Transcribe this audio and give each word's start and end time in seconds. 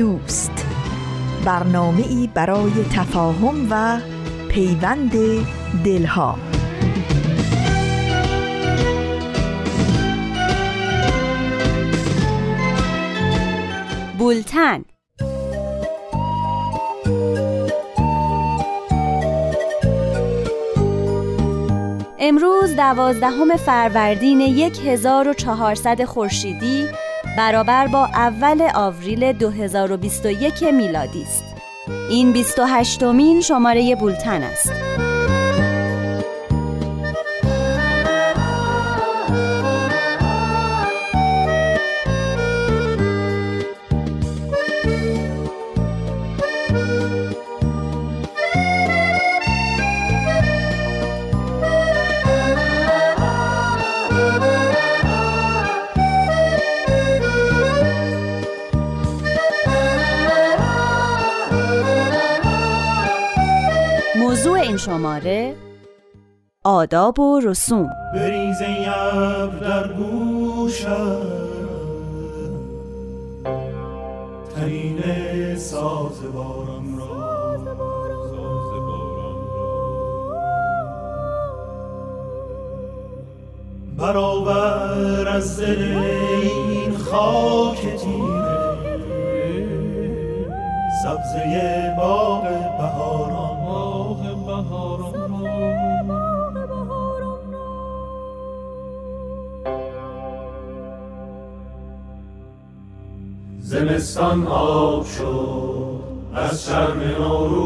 دوست. 0.00 0.66
برنامه 1.44 2.06
ای 2.08 2.28
برای 2.34 2.72
تفاهم 2.96 3.66
و 3.70 4.00
پیوند 4.48 5.12
دلها. 5.84 6.38
بولتن. 14.18 14.84
امروز 22.18 22.76
دوازدهم 22.76 23.56
فروردین 23.56 24.40
1400 24.86 26.04
خورشیدی 26.04 26.88
برابر 27.36 27.86
با 27.86 28.06
اول 28.06 28.68
آوریل 28.74 29.32
2021 29.32 30.62
میلادی 30.62 31.22
است. 31.22 31.44
این 32.10 32.32
28 32.32 33.02
مین 33.02 33.40
شماره 33.40 33.96
بولتن 33.96 34.42
است. 34.42 34.72
شماره 64.90 65.54
آداب 66.64 67.20
و 67.20 67.40
رسوم. 67.40 67.90
بریز 68.14 68.58
در 69.60 69.88
گوشم. 69.92 71.20
ترین 74.56 74.98
ساز 75.56 76.22
بارم 76.34 76.98
را. 76.98 77.10
برابر 83.98 85.28
از 85.28 85.60
دل 85.60 85.82
این 85.82 86.96
خاک 86.96 87.80
تیره. 87.80 88.70
سبزه 91.02 91.94
باغ 91.98 92.42
بهاران 92.78 93.29
زمستان 103.70 104.46
آب 104.46 105.06
شد 105.06 106.00
از 106.34 106.64
شرم 106.64 107.00
نوروز. 107.00 107.60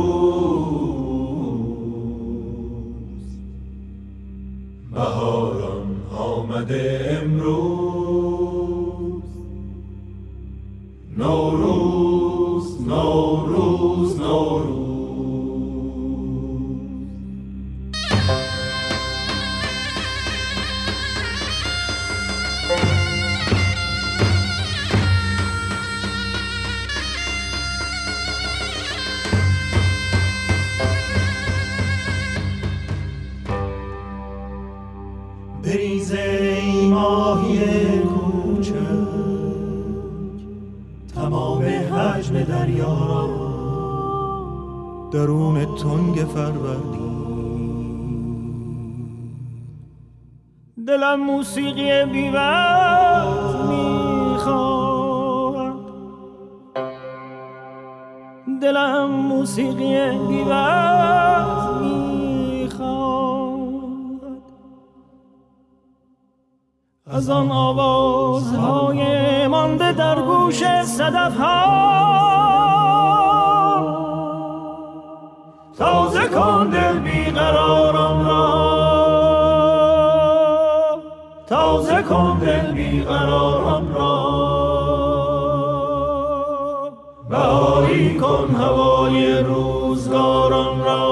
بهاران 4.92 5.96
آمده 6.18 7.18
امروز. 7.22 9.22
نوروز 11.18 12.88
نوروز 12.88 13.33
دریا. 42.64 43.28
درون 45.12 45.64
تنگ 45.64 46.16
فروردین. 46.16 47.14
دلم 50.86 51.20
موسیقی 51.20 52.04
بیوز 52.04 53.56
می‌خواد. 53.68 54.64
دلم 58.62 59.10
موسیقی 59.10 60.18
بیوز 60.28 61.04
از 67.06 67.30
آن 67.30 67.50
آوازهای 67.50 69.02
مانده 69.46 69.92
در 69.92 70.22
گوش 70.22 70.64
صدف 70.82 71.36
ها 71.36 72.43
تازه 75.78 76.28
کن 76.28 76.70
دل 76.70 76.98
بیقراران 76.98 78.26
را. 78.26 78.64
تازه 81.46 82.02
کن 82.02 82.38
دل 82.38 82.72
بیقراران 82.72 83.94
را. 83.94 84.44
بهاری 87.30 88.18
کن 88.18 88.54
هوای 88.54 89.38
روزگاران 89.38 90.84
را. 90.84 91.04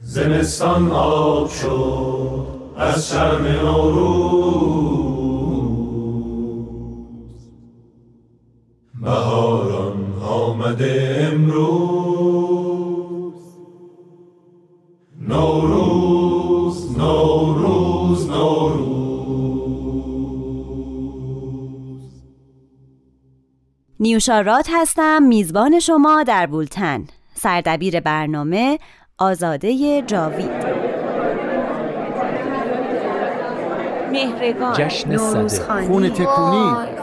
زمستان 0.00 0.92
آب 0.92 1.48
شد 1.48 2.46
از 2.76 3.08
شرم 3.08 3.46
نوروز. 3.46 4.85
آمده 10.66 11.30
امروز. 11.32 12.54
نوروز 15.20 16.98
نوروز 16.98 18.30
نوروز. 18.30 18.86
نیوشارات 24.00 24.68
هستم 24.72 25.22
میزبان 25.22 25.80
شما 25.80 26.22
در 26.22 26.46
بولتن. 26.46 27.04
سردبیر 27.34 28.00
برنامه 28.00 28.78
آزاده 29.18 30.02
جاوید. 30.02 30.76
مهرگان 34.12 34.72
جشن 34.72 35.16
صده. 35.16 35.86
خونه 35.86 36.10
تکونی. 36.10 36.95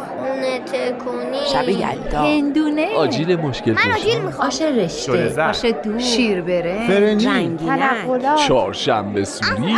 تکونی 0.74 1.38
شب 1.54 1.70
یلدا. 1.70 2.20
هندونه. 2.20 2.96
آجیل 2.98 3.36
مشکل 3.36 3.72
من 3.72 3.94
آجیل 3.96 4.22
می‌خوام. 4.22 4.48
آش 4.48 4.62
رشته. 4.62 5.44
آش 5.50 5.66
دو 5.66 6.00
شیر 6.00 6.42
بره 6.42 6.88
فرنگی 6.88 7.25
رنگینک 7.25 8.38
چهارشنبه 8.48 9.25
سوری. 9.25 9.75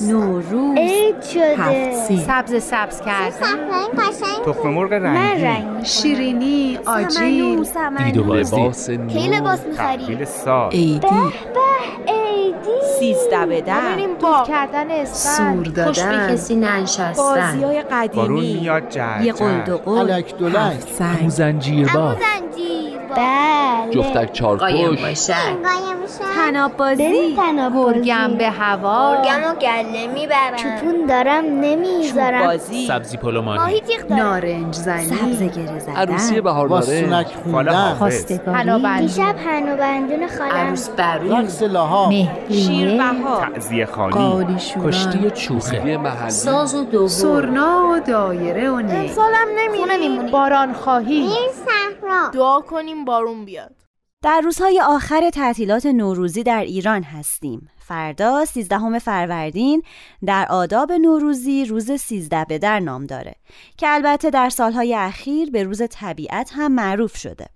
نوروز 0.00 0.78
عید 0.78 1.22
شده 1.22 1.56
هفت 1.56 2.16
سبز 2.26 2.62
سبز 2.62 3.00
کردن. 3.00 3.58
تخم 4.46 4.68
مرغ 4.68 4.92
رنگی 4.92 5.84
شیرینی 5.84 6.78
آجیل. 6.86 7.64
دید 8.04 8.16
و 8.16 8.34
لباس 8.34 8.90
کی 8.90 9.28
لباس 9.28 9.66
می‌خری؟ 9.66 9.98
تحویل 9.98 10.24
سال 10.24 10.70
عیدی 10.70 11.06
عیدی 12.08 12.80
سیزده 12.98 13.46
به 13.46 13.60
در 13.60 13.80
با 14.20 14.44
کردن 14.48 14.90
اسفند. 14.90 15.64
سور 15.64 15.84
خوش 15.86 15.98
به 16.00 16.04
دادن 16.04 16.32
کسی 16.32 16.56
ننشستن. 16.56 17.12
بازی 17.12 17.64
های 17.64 17.82
بارون 17.82 18.36
قدیمی 18.36 18.60
میاد 18.60 18.88
جر 18.88 19.20
یه 19.22 19.32
قلد 19.32 19.68
و 19.68 19.78
قل 19.78 20.10
الک 20.10 20.38
دلک 20.38 20.56
هفت 20.56 20.92
سنگ. 20.92 21.28
زنجیر 21.28 21.92
با 21.92 22.16
بله. 23.16 23.90
جفتک 23.90 24.32
چارپوش 24.32 24.70
قایم 24.70 24.96
باشن 24.96 25.34
تناب 26.36 26.76
بازی. 26.76 27.36
گرگم 27.74 28.34
به 28.38 28.50
هوا. 28.50 29.22
گم 29.24 29.53
و 29.54 29.58
گله 29.58 30.06
می‌برم. 30.06 30.56
چوپون 30.56 31.06
دارم 31.06 31.44
نمی‌ذارم. 31.44 32.46
بازی. 32.46 32.86
سبزی 32.86 33.16
ماهی. 33.40 33.80
تیغ 33.80 34.00
دارم. 34.00 34.22
نارنج 34.22 34.74
زنی. 34.74 35.04
سبز 35.04 35.42
گره 35.42 35.96
عروسی 35.96 36.34
زدن 36.34 36.40
بهار 36.40 36.66
واسونک 36.66 37.26
حالا 37.52 37.52
خوندن. 37.52 37.74
حافظ 37.74 37.98
خواستگاری 37.98 38.70
دیشب 38.70 39.00
دیشب 39.00 39.36
هنو 39.46 39.76
بندون 39.76 40.28
خالم. 40.28 40.50
عروس 40.52 40.88
برون 40.88 41.42
رقص 41.42 41.62
لاها. 41.62 42.10
شیر 42.50 42.96
بها 42.98 43.40
تعذیه 43.40 43.86
خانی 43.86 44.12
قالی 44.12 44.58
شوران. 44.58 44.88
کشتی 44.88 45.30
چوخه. 45.30 45.96
محلی. 45.96 46.30
ساز 46.30 46.74
و 46.74 46.84
دوم 46.84 47.08
سرنا 47.08 47.88
و 47.88 48.00
دایره 48.00 48.70
و 48.70 48.80
نی. 48.80 49.08
سالم 49.08 49.70
میمونیم. 49.72 50.30
باران 50.30 50.72
خواهی. 50.72 51.14
این 51.14 51.50
صحرا. 51.52 52.30
دعا 52.32 52.60
کنیم 52.60 53.04
بارون 53.04 53.44
بیاد. 53.44 53.83
در 54.24 54.40
روزهای 54.44 54.80
آخر 54.80 55.30
تعطیلات 55.30 55.86
نوروزی 55.86 56.42
در 56.42 56.60
ایران 56.60 57.02
هستیم. 57.02 57.68
فردا 57.78 58.44
13 58.44 58.98
فروردین 58.98 59.82
در 60.24 60.46
آداب 60.50 60.92
نوروزی 60.92 61.64
روز 61.64 61.90
13 61.90 62.44
به 62.48 62.58
در 62.58 62.80
نام 62.80 63.06
داره 63.06 63.34
که 63.76 63.86
البته 63.88 64.30
در 64.30 64.50
سالهای 64.50 64.94
اخیر 64.94 65.50
به 65.50 65.62
روز 65.62 65.82
طبیعت 65.90 66.50
هم 66.54 66.72
معروف 66.72 67.16
شده. 67.16 67.46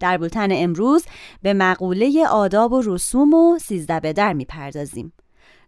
در 0.00 0.18
بولتن 0.18 0.48
امروز 0.50 1.04
به 1.42 1.54
مقوله 1.54 2.26
آداب 2.26 2.72
و 2.72 2.82
رسوم 2.82 3.34
و 3.34 3.58
13 3.58 4.00
به 4.00 4.12
در 4.12 4.32
می‌پردازیم. 4.32 5.12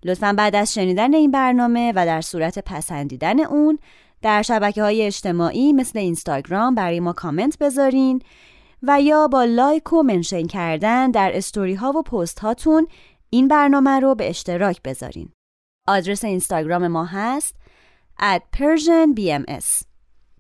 لطفا 0.04 0.32
بعد 0.32 0.56
از 0.56 0.74
شنیدن 0.74 1.14
این 1.14 1.30
برنامه 1.30 1.92
و 1.96 2.06
در 2.06 2.20
صورت 2.20 2.58
پسندیدن 2.58 3.40
اون 3.40 3.78
در 4.22 4.42
شبکه 4.42 4.82
های 4.82 5.02
اجتماعی 5.02 5.72
مثل 5.72 5.98
اینستاگرام 5.98 6.74
برای 6.74 7.00
ما 7.00 7.12
کامنت 7.12 7.58
بذارین 7.58 8.22
و 8.82 9.00
یا 9.00 9.28
با 9.28 9.44
لایک 9.44 9.92
و 9.92 10.02
منشن 10.02 10.46
کردن 10.46 11.10
در 11.10 11.30
استوری 11.34 11.74
ها 11.74 11.92
و 11.92 12.02
پست 12.02 12.38
هاتون 12.38 12.88
این 13.30 13.48
برنامه 13.48 14.00
رو 14.00 14.14
به 14.14 14.28
اشتراک 14.28 14.82
بذارین. 14.82 15.28
آدرس 15.88 16.24
اینستاگرام 16.24 16.88
ما 16.88 17.04
هست 17.04 17.56
persianbms 18.56 19.84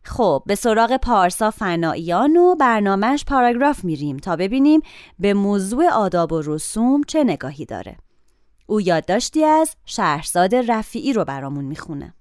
خب 0.04 0.42
به 0.46 0.54
سراغ 0.54 0.96
پارسا 0.96 1.50
فناییان 1.50 2.36
و 2.36 2.54
برنامهش 2.54 3.24
پاراگراف 3.24 3.84
میریم 3.84 4.16
تا 4.16 4.36
ببینیم 4.36 4.80
به 5.18 5.34
موضوع 5.34 5.88
آداب 5.88 6.32
و 6.32 6.42
رسوم 6.44 7.02
چه 7.02 7.24
نگاهی 7.24 7.64
داره. 7.64 7.96
او 8.66 8.80
یادداشتی 8.80 9.44
از 9.44 9.76
شهرزاد 9.84 10.54
رفیعی 10.54 11.12
رو 11.12 11.24
برامون 11.24 11.64
می‌خونه. 11.64 12.14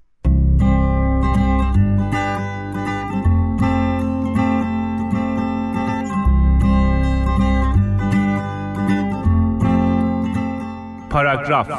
پاراگراف. 11.12 11.72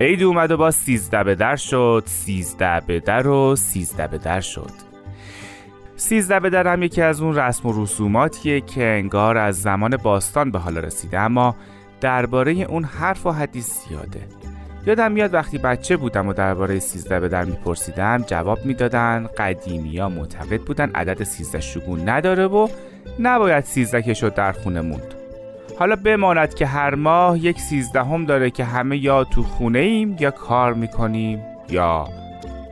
عید 0.00 0.22
اومد 0.22 0.50
و 0.50 0.56
با 0.56 0.70
سیزده 0.70 1.24
به 1.24 1.34
در 1.34 1.56
شد 1.56 2.02
سیزده 2.06 2.80
به 2.86 3.00
در 3.00 3.28
و 3.28 3.56
سیزده 3.56 4.06
به 4.06 4.18
در 4.18 4.40
شد. 4.40 4.70
سیزده 5.96 6.40
به 6.40 6.50
در 6.50 6.72
هم 6.72 6.82
یکی 6.82 7.02
از 7.02 7.20
اون 7.20 7.36
رسم 7.36 7.68
و 7.68 7.82
رسوماتیه 7.82 8.60
که 8.60 8.84
انگار 8.84 9.38
از 9.38 9.62
زمان 9.62 9.96
باستان 9.96 10.50
به 10.50 10.58
حالا 10.58 10.80
رسیده 10.80 11.18
اما 11.18 11.56
درباره 12.00 12.52
اون 12.52 12.84
حرف 12.84 13.26
و 13.26 13.30
حدیث 13.30 13.88
زیاده. 13.88 14.28
یادم 14.86 15.12
میاد 15.12 15.34
وقتی 15.34 15.58
بچه 15.58 15.96
بودم 15.96 16.28
و 16.28 16.32
درباره 16.32 16.78
سیزده 16.78 17.20
به 17.20 17.28
در 17.28 17.44
میپرسیدم 17.44 18.24
جواب 18.26 18.58
می‌دادن 18.64 19.28
قدیمی 19.38 19.98
ها 19.98 20.08
معتقد 20.08 20.60
بودن 20.60 20.90
عدد 20.94 21.22
سیزده 21.22 21.60
شگون 21.60 22.08
نداره 22.08 22.46
و 22.46 22.68
نباید 23.18 23.64
سیزده 23.64 24.02
که 24.02 24.14
شد 24.14 24.34
در 24.34 24.52
خونه 24.52 24.80
موند. 24.80 25.14
حالا 25.78 25.96
بماند 25.96 26.54
که 26.54 26.66
هر 26.66 26.94
ماه 26.94 27.38
یک 27.38 27.60
سیزدهم 27.60 28.24
داره 28.24 28.50
که 28.50 28.64
همه 28.64 28.96
یا 28.96 29.24
تو 29.24 29.42
خونه 29.42 29.78
ایم 29.78 30.16
یا 30.20 30.30
کار 30.30 30.74
می‌کنیم 30.74 31.42
یا 31.70 32.08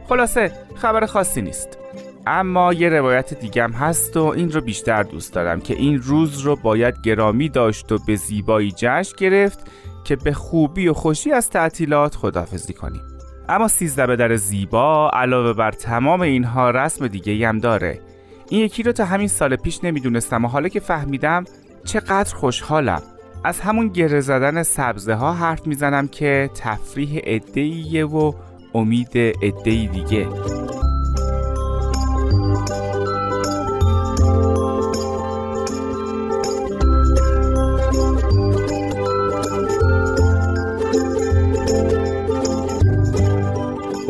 خلاصه 0.08 0.52
خبر 0.74 1.06
خاصی 1.06 1.42
نیست. 1.42 1.78
اما 2.26 2.72
یه 2.72 2.88
روایت 2.88 3.34
دیگم 3.34 3.72
هست 3.72 4.16
و 4.16 4.24
این 4.24 4.52
رو 4.52 4.60
بیشتر 4.60 5.02
دوست 5.02 5.34
دارم 5.34 5.60
که 5.60 5.74
این 5.74 6.02
روز 6.02 6.38
رو 6.38 6.56
باید 6.56 7.00
گرامی 7.02 7.48
داشت 7.48 7.92
و 7.92 7.98
به 8.06 8.16
زیبایی 8.16 8.72
جشن 8.76 9.16
گرفت 9.18 9.70
که 10.10 10.16
به 10.16 10.32
خوبی 10.32 10.88
و 10.88 10.92
خوشی 10.92 11.32
از 11.32 11.50
تعطیلات 11.50 12.16
خدافزی 12.16 12.72
کنیم. 12.72 13.02
اما 13.48 13.68
سیزده 13.68 14.06
به 14.06 14.16
در 14.16 14.36
زیبا 14.36 15.10
علاوه 15.10 15.52
بر 15.52 15.72
تمام 15.72 16.20
اینها 16.20 16.70
رسم 16.70 17.06
دیگه 17.06 17.48
هم 17.48 17.58
داره. 17.58 18.00
این 18.48 18.60
یکی 18.60 18.82
رو 18.82 18.92
تا 18.92 19.04
همین 19.04 19.28
سال 19.28 19.56
پیش 19.56 19.84
نمی‌دونستم 19.84 20.44
و 20.44 20.48
حالا 20.48 20.68
که 20.68 20.80
فهمیدم 20.80 21.44
چقدر 21.84 22.34
خوشحالم. 22.34 23.02
از 23.44 23.60
همون 23.60 23.88
گره 23.88 24.20
زدن 24.20 24.62
سبزه 24.62 25.14
ها 25.14 25.32
حرف 25.32 25.66
می‌زنم 25.66 26.08
که 26.08 26.50
تفریح 26.54 27.18
عده‌ایه 27.18 28.06
و 28.06 28.32
امید 28.74 29.18
عده‌ای 29.18 29.86
دیگه. 29.86 30.28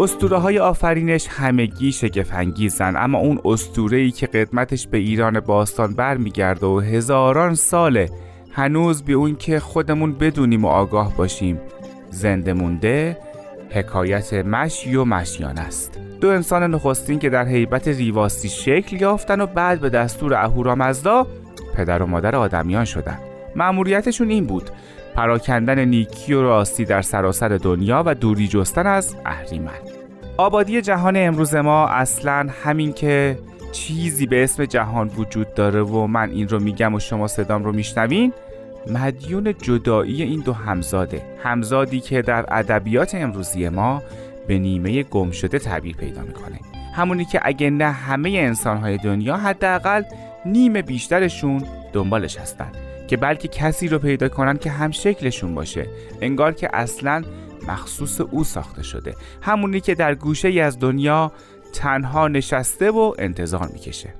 اسطوره 0.02 0.36
های 0.36 0.58
آفرینش 0.58 1.26
همگی 1.28 1.92
شگفنگیزن 1.92 2.96
اما 2.96 3.18
اون 3.18 3.40
اسطوره 3.44 3.98
ای 3.98 4.10
که 4.10 4.26
قدمتش 4.26 4.86
به 4.86 4.98
ایران 4.98 5.40
باستان 5.40 5.94
برمیگرده 5.94 6.66
و 6.66 6.80
هزاران 6.80 7.54
ساله 7.54 8.10
هنوز 8.52 9.02
به 9.02 9.12
اون 9.12 9.36
که 9.36 9.60
خودمون 9.60 10.12
بدونیم 10.12 10.64
و 10.64 10.68
آگاه 10.68 11.16
باشیم. 11.16 11.60
زنده 12.10 12.52
مونده 12.52 13.16
حکایت 13.70 14.34
مشی 14.34 14.96
و 14.96 15.04
مشیان 15.04 15.58
است. 15.58 16.00
دو 16.20 16.28
انسان 16.28 16.74
نخستین 16.74 17.18
که 17.18 17.30
در 17.30 17.44
حیبت 17.44 17.88
ریواستی 17.88 18.48
شکل 18.48 19.00
یافتن 19.00 19.40
و 19.40 19.46
بعد 19.46 19.80
به 19.80 19.88
دستور 19.90 20.34
اهورامزدا 20.34 21.26
پدر 21.76 22.02
و 22.02 22.06
مادر 22.06 22.36
آدمیان 22.36 22.84
شدن. 22.84 23.18
مأموریتشون 23.56 24.30
این 24.30 24.46
بود. 24.46 24.70
پراکندن 25.20 25.84
نیکی 25.84 26.32
و 26.32 26.42
راستی 26.42 26.84
در 26.84 27.02
سراسر 27.02 27.48
دنیا 27.48 28.02
و 28.06 28.14
دوری 28.14 28.48
جستن 28.48 28.86
از 28.86 29.16
اهریمن. 29.24 29.78
آبادی 30.36 30.82
جهان 30.82 31.16
امروز 31.16 31.54
ما 31.54 31.86
اصلا 31.86 32.48
همین 32.64 32.92
که 32.92 33.38
چیزی 33.72 34.26
به 34.26 34.44
اسم 34.44 34.64
جهان 34.64 35.08
وجود 35.08 35.54
داره 35.54 35.82
و 35.82 36.06
من 36.06 36.30
این 36.30 36.48
رو 36.48 36.60
میگم 36.60 36.94
و 36.94 37.00
شما 37.00 37.26
صدام 37.26 37.64
رو 37.64 37.72
میشنوین 37.72 38.32
مدیون 38.86 39.54
جدایی 39.62 40.22
این 40.22 40.40
دو 40.40 40.52
همزاده. 40.52 41.22
همزادی 41.42 42.00
که 42.00 42.22
در 42.22 42.44
ادبیات 42.48 43.14
امروزی 43.14 43.68
ما 43.68 44.02
به 44.46 44.58
نیمه 44.58 45.02
گم 45.02 45.30
شده 45.30 45.58
تعبیر 45.58 45.96
پیدا 45.96 46.22
می‌کنه. 46.22 46.58
همونی 46.94 47.24
که 47.24 47.40
اگه 47.42 47.70
نه 47.70 47.90
همه 47.90 48.30
انسانهای 48.30 48.98
دنیا 48.98 49.36
حداقل 49.36 50.02
نیم 50.46 50.80
بیشترشون 50.80 51.64
دنبالش 51.92 52.38
هستن. 52.38 52.72
که 53.10 53.16
بلکه 53.16 53.48
کسی 53.48 53.88
رو 53.88 53.98
پیدا 53.98 54.28
کنن 54.28 54.56
که 54.56 54.70
هم 54.70 54.90
شکلشون 54.90 55.54
باشه. 55.54 55.86
انگار 56.20 56.52
که 56.52 56.68
اصلا 56.72 57.22
مخصوص 57.68 58.20
او 58.20 58.44
ساخته 58.44 58.82
شده. 58.82 59.14
همونی 59.42 59.80
که 59.80 59.94
در 59.94 60.14
گوشه 60.14 60.48
ای 60.48 60.60
از 60.60 60.78
دنیا 60.78 61.32
تنها 61.72 62.28
نشسته 62.28 62.90
و 62.90 63.14
انتظار 63.18 63.68
می‌کشه. 63.72 64.14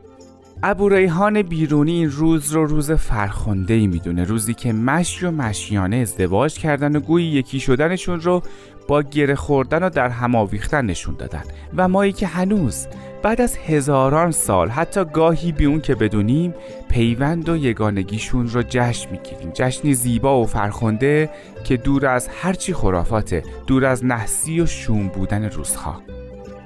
ابو 0.62 0.88
ریحان 0.88 1.42
بیرونی 1.42 1.92
این 1.92 2.10
روز 2.10 2.52
رو 2.52 2.66
روز 2.66 2.90
فرخنده 2.90 3.74
ای 3.74 3.86
می‌دونه. 3.86 4.24
روزی 4.24 4.54
که 4.54 4.72
مشی 4.72 5.26
و 5.26 5.30
مشیانه 5.30 5.96
ازدواج 5.96 6.58
کردن 6.58 6.96
و 6.96 7.00
گویی 7.00 7.26
یکی 7.26 7.60
شدنشون 7.60 8.20
رو 8.20 8.42
با 8.88 9.02
گره 9.02 9.34
خوردن 9.34 9.82
و 9.82 9.90
در 9.90 10.08
هم 10.08 10.34
آویختن 10.34 10.86
نشون 10.86 11.14
دادن. 11.18 11.42
و 11.76 11.88
مایی 11.88 12.12
که 12.12 12.26
هنوز 12.26 12.86
بعد 13.22 13.40
از 13.40 13.56
هزاران 13.56 14.30
سال 14.30 14.68
حتی 14.68 15.04
گاهی 15.04 15.52
بی 15.52 15.64
اون 15.64 15.80
که 15.80 15.94
بدونیم 15.94 16.54
پیوند 16.88 17.48
و 17.48 17.56
یگانگیشون 17.56 18.48
رو 18.48 18.62
جشن 18.68 19.10
می‌گیریم. 19.10 19.50
جشنی 19.54 19.94
زیبا 19.94 20.42
و 20.42 20.46
فرخنده 20.46 21.30
که 21.64 21.76
دور 21.76 22.06
از 22.06 22.28
هرچی 22.42 22.74
خرافاته 22.74 23.42
دور 23.66 23.84
از 23.84 24.04
نحسی 24.04 24.60
و 24.60 24.66
شوم 24.66 25.08
بودن 25.08 25.44
روزها. 25.44 26.02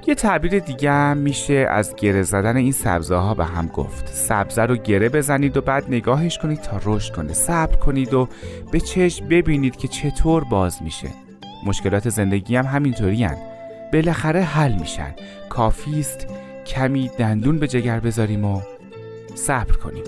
یه 0.07 0.15
تعبیر 0.15 0.59
دیگه 0.59 0.91
هم 0.91 1.17
میشه 1.17 1.67
از 1.71 1.95
گره 1.97 2.23
زدن 2.23 2.57
این 2.57 2.73
سبزه 2.73 3.15
ها 3.15 3.35
به 3.35 3.45
هم 3.45 3.67
گفت. 3.67 4.09
سبزه 4.09 4.63
رو 4.63 4.77
گره 4.77 5.09
بزنید 5.09 5.57
و 5.57 5.61
بعد 5.61 5.85
نگاهش 5.89 6.39
کنید 6.39 6.61
تا 6.61 6.81
رشد 6.85 7.15
کنه. 7.15 7.33
صبر 7.33 7.77
کنید 7.77 8.15
و 8.15 8.29
به 8.73 8.81
چشم 8.81 9.29
ببینید 9.29 9.77
که 9.77 9.89
چطور 9.89 10.45
باز 10.45 10.83
میشه. 10.83 11.09
مشکلات 11.67 12.09
زندگی 12.09 12.57
هم 12.57 12.67
همینطوری. 12.67 13.29
بالاخره 13.93 14.43
حل 14.43 14.73
میشن. 14.81 15.15
کافی 15.49 16.01
است 16.01 16.27
کمی 16.67 17.11
دندون 17.19 17.59
به 17.59 17.69
جگر 17.69 18.01
بذاریم 18.01 18.45
و 18.45 18.61
صبر 19.35 19.77
کنیم. 19.77 20.05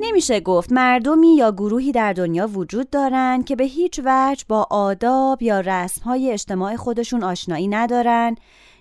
نمیشه 0.00 0.40
گفت 0.40 0.72
مردمی 0.72 1.36
یا 1.36 1.52
گروهی 1.52 1.92
در 1.92 2.12
دنیا 2.12 2.46
وجود 2.46 2.90
دارند 2.90 3.44
که 3.44 3.56
به 3.56 3.64
هیچ 3.64 4.00
وجه 4.04 4.44
با 4.48 4.66
آداب 4.70 5.42
یا 5.42 5.60
رسمهای 5.60 6.32
اجتماع 6.32 6.76
خودشون 6.76 7.22
آشنایی 7.22 7.68
ندارن 7.68 8.36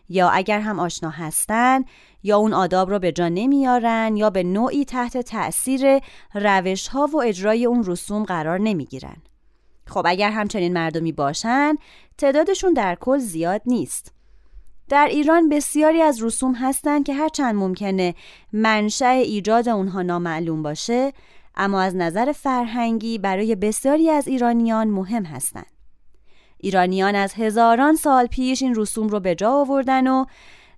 یا 0.10 0.30
اگر 0.30 0.60
هم 0.60 0.80
آشنا 0.80 1.10
هستن 1.10 1.84
یا 2.24 2.38
اون 2.38 2.54
آداب 2.54 2.90
رو 2.90 3.00
به 3.00 3.12
جا 3.12 3.28
نمیارن 3.28 4.18
یا 4.18 4.30
به 4.30 4.44
نوعی 4.44 4.86
تحت 4.86 5.18
تأثیر 5.18 6.00
روش 6.34 6.88
ها 6.88 7.10
و 7.14 7.22
اجرای 7.22 7.66
اون 7.66 7.84
رسوم 7.84 8.24
قرار 8.24 8.60
نمی‌گیرن 8.60 9.18
خب 9.88 10.04
اگر 10.06 10.32
همچنین 10.32 10.74
مردمی 10.74 11.12
باشن 11.12 11.76
تعدادشون 12.18 12.74
در 12.74 12.96
کل 12.96 13.18
زیاد 13.18 13.62
نیست 13.66 14.12
در 14.90 15.08
ایران 15.12 15.50
بسیاری 15.50 16.02
از 16.02 16.24
رسوم 16.24 16.56
هستند 16.56 17.06
که 17.06 17.14
هرچند 17.14 17.56
ممکنه 17.56 18.16
منشأ 18.54 19.06
ایجاد 19.06 19.70
اونها 19.70 20.02
نامعلوم 20.02 20.64
باشه 20.64 21.14
اما 21.56 21.82
از 21.82 21.96
نظر 21.96 22.32
فرهنگی 22.32 23.18
برای 23.18 23.56
بسیاری 23.56 24.10
از 24.10 24.28
ایرانیان 24.28 24.88
مهم 24.88 25.24
هستند. 25.26 25.75
ایرانیان 26.58 27.16
از 27.16 27.34
هزاران 27.34 27.96
سال 27.96 28.26
پیش 28.26 28.62
این 28.62 28.76
رسوم 28.76 29.08
رو 29.08 29.20
به 29.20 29.36
جا 29.36 29.52
آوردن 29.52 30.08
و 30.08 30.26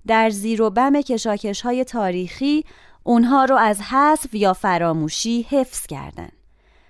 در 0.07 0.29
زیر 0.29 0.62
و 0.62 0.69
بم 0.69 1.01
کشاکش 1.01 1.62
های 1.62 1.84
تاریخی 1.84 2.65
اونها 3.03 3.46
رو 3.46 3.55
از 3.55 3.81
حذف 3.81 4.34
یا 4.34 4.53
فراموشی 4.53 5.48
حفظ 5.50 5.86
کردند. 5.86 6.31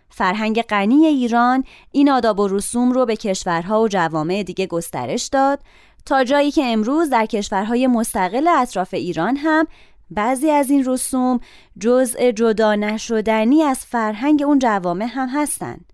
فرهنگ 0.10 0.62
غنی 0.62 1.06
ایران 1.06 1.64
این 1.92 2.10
آداب 2.10 2.40
و 2.40 2.48
رسوم 2.48 2.92
رو 2.92 3.06
به 3.06 3.16
کشورها 3.16 3.82
و 3.82 3.88
جوامع 3.88 4.44
دیگه 4.44 4.68
گسترش 4.68 5.28
داد 5.28 5.60
تا 6.06 6.24
جایی 6.24 6.52
که 6.52 6.66
امروز 6.66 7.10
در 7.10 7.26
کشورهای 7.26 7.88
مستقل 7.88 8.48
اطراف 8.48 8.94
ایران 8.94 9.36
هم 9.38 9.68
بعضی 10.12 10.50
از 10.50 10.70
این 10.70 10.86
رسوم 10.86 11.40
جزء 11.80 12.32
جدا 12.32 12.76
نشدنی 12.76 13.64
از 13.64 13.78
فرهنگ 13.78 14.44
اون 14.46 14.60
جوامع 14.60 15.06
هم 15.06 15.30
هستند. 15.30 15.94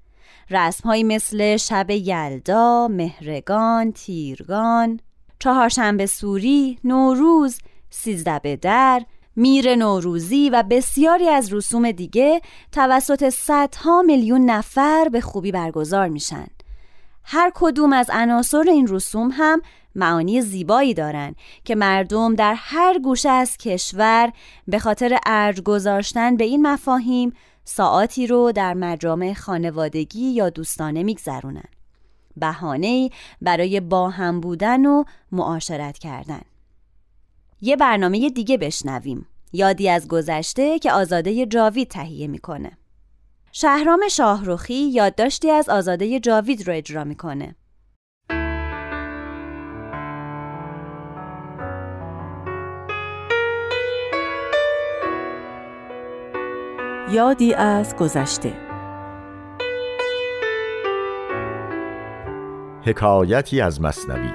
رسمهایی 0.53 1.03
مثل 1.03 1.57
شب 1.57 1.89
یلدا، 1.89 2.88
مهرگان، 2.88 3.91
تیرگان، 3.91 5.00
چهارشنبه 5.39 6.05
سوری، 6.05 6.79
نوروز، 6.83 7.57
سیزده 7.89 8.39
به 8.39 8.55
در، 8.55 9.05
میر 9.36 9.75
نوروزی 9.75 10.50
و 10.50 10.63
بسیاری 10.69 11.29
از 11.29 11.53
رسوم 11.53 11.91
دیگه 11.91 12.41
توسط 12.72 13.29
صدها 13.29 14.01
میلیون 14.01 14.45
نفر 14.45 15.10
به 15.10 15.22
خوبی 15.22 15.51
برگزار 15.51 16.07
میشن. 16.07 16.48
هر 17.24 17.51
کدوم 17.55 17.93
از 17.93 18.10
عناصر 18.13 18.63
این 18.67 18.88
رسوم 18.88 19.29
هم 19.33 19.62
معانی 19.95 20.41
زیبایی 20.41 20.93
دارند 20.93 21.36
که 21.65 21.75
مردم 21.75 22.36
در 22.36 22.53
هر 22.57 23.00
گوشه 23.00 23.29
از 23.29 23.57
کشور 23.57 24.31
به 24.67 24.79
خاطر 24.79 25.17
ارج 25.25 25.62
گذاشتن 25.62 26.38
به 26.38 26.43
این 26.43 26.67
مفاهیم 26.67 27.33
ساعاتی 27.65 28.27
رو 28.27 28.51
در 28.51 28.74
مجامع 28.74 29.34
خانوادگی 29.34 30.32
یا 30.32 30.50
دوستانه 30.50 31.03
میگذرونن. 31.03 31.70
بهانه 32.38 33.10
برای 33.41 33.79
با 33.79 34.10
هم 34.10 34.41
بودن 34.41 34.86
و 34.86 35.03
معاشرت 35.32 35.98
کردن. 35.98 36.41
یه 37.62 37.75
برنامه 37.75 38.29
دیگه 38.29 38.58
بشنویم. 38.58 39.27
یادی 39.53 39.89
از 39.89 40.08
گذشته 40.08 40.79
که 40.79 40.91
آزاده 40.91 41.46
جاوید 41.46 41.88
تهیه 41.88 42.27
می‌کنه. 42.27 42.77
شهرام 43.51 44.08
شاهروخی 44.12 44.74
یادداشتی 44.74 45.51
از 45.51 45.70
آزاده 45.70 46.20
جاوید 46.20 46.67
رو 46.67 46.74
اجرا 46.74 47.03
می‌کنه. 47.03 47.55
یادی 57.13 57.53
از 57.53 57.96
گذشته. 57.96 58.53
حکایتی 62.86 63.62
از 63.62 63.82
مصنوی. 63.82 64.29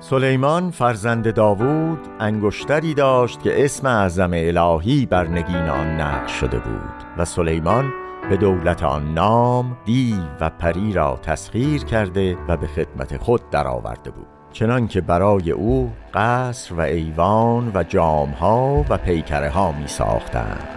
سلیمان 0.00 0.70
فرزند 0.70 1.34
داوود 1.34 1.98
انگشتری 2.20 2.94
داشت 2.94 3.42
که 3.42 3.64
اسم 3.64 3.86
اعظم 3.86 4.30
الهی 4.34 5.06
بر 5.06 5.26
نگین 5.26 5.56
آن 5.56 6.00
نقش 6.00 6.32
شده 6.32 6.58
بود 6.58 7.04
و 7.18 7.24
سلیمان 7.24 7.92
به 8.30 8.36
دولت 8.36 8.82
آن 8.82 9.14
نام 9.14 9.76
دیو 9.84 10.16
و 10.40 10.50
پری 10.50 10.92
را 10.92 11.18
تسخیر 11.22 11.84
کرده 11.84 12.36
و 12.48 12.56
به 12.56 12.66
خدمت 12.66 13.16
خود 13.16 13.50
درآورده 13.50 14.10
بود. 14.10 14.39
چنان 14.52 14.88
که 14.88 15.00
برای 15.00 15.50
او 15.50 15.92
قصر 16.14 16.74
و 16.74 16.80
ایوان 16.80 17.70
و 17.74 17.82
جامها 17.82 18.84
و 18.88 18.98
پیکره 18.98 19.50
ها 19.50 19.72
می 19.72 19.86
ساختند 19.86 20.68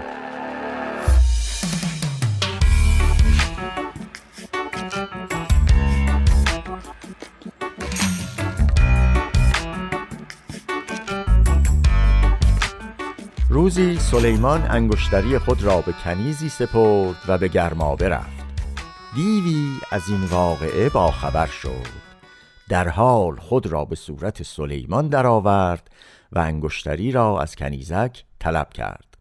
روزی 13.49 13.97
سلیمان 13.97 14.65
انگشتری 14.69 15.37
خود 15.37 15.63
را 15.63 15.81
به 15.81 15.93
کنیزی 16.03 16.49
سپرد 16.49 17.15
و 17.27 17.37
به 17.37 17.47
گرمابه 17.47 18.09
رفت 18.09 18.43
دیوی 19.15 19.71
از 19.91 20.09
این 20.09 20.23
واقعه 20.23 20.89
با 20.89 21.11
خبر 21.11 21.45
شد. 21.45 22.12
در 22.69 22.87
حال 22.87 23.35
خود 23.35 23.67
را 23.67 23.85
به 23.85 23.95
صورت 23.95 24.43
سلیمان 24.43 25.07
درآورد 25.07 25.91
و 26.31 26.39
انگشتری 26.39 27.11
را 27.11 27.41
از 27.41 27.55
کنیزک 27.55 28.23
طلب 28.39 28.73
کرد 28.73 29.17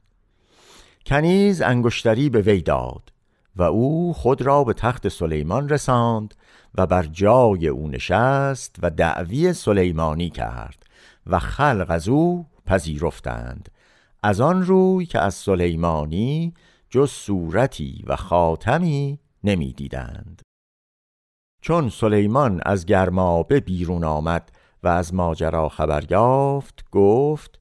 کنیز 1.07 1.63
انگشتری 1.63 2.31
به 2.31 2.41
وی 2.41 2.61
داد 2.61 3.13
و 3.57 3.63
او 3.63 4.15
خود 4.15 4.43
را 4.43 4.65
به 4.65 4.73
تخت 4.73 5.09
سلیمان 5.09 5.69
رساند 5.69 6.35
و 6.75 6.87
بر 6.87 7.03
جای 7.03 7.69
او 7.69 7.89
نشست 7.89 8.77
و 8.83 8.91
دعوی 8.91 9.53
سلیمانی 9.53 10.31
کرد 10.31 10.87
و 11.27 11.39
خلق 11.39 11.87
از 11.89 12.09
او 12.09 12.47
پذیرفتند 12.67 13.69
از 14.23 14.41
آن 14.41 14.63
روی 14.63 15.07
که 15.07 15.19
از 15.19 15.35
سلیمانی 15.35 16.55
جز 16.91 17.11
صورتی 17.11 18.05
و 18.07 18.17
خاتمی 18.17 19.19
نمی‌دیدند. 19.45 20.42
چون 21.63 21.89
سلیمان 21.89 22.61
از 22.67 22.87
گرمابه 22.87 23.61
بیرون 23.61 24.05
آمد 24.05 24.53
و 24.83 24.89
از 24.89 25.15
ماجرا 25.15 25.69
خبر 25.69 26.05
یافت 26.11 26.85
گفت 26.91 27.61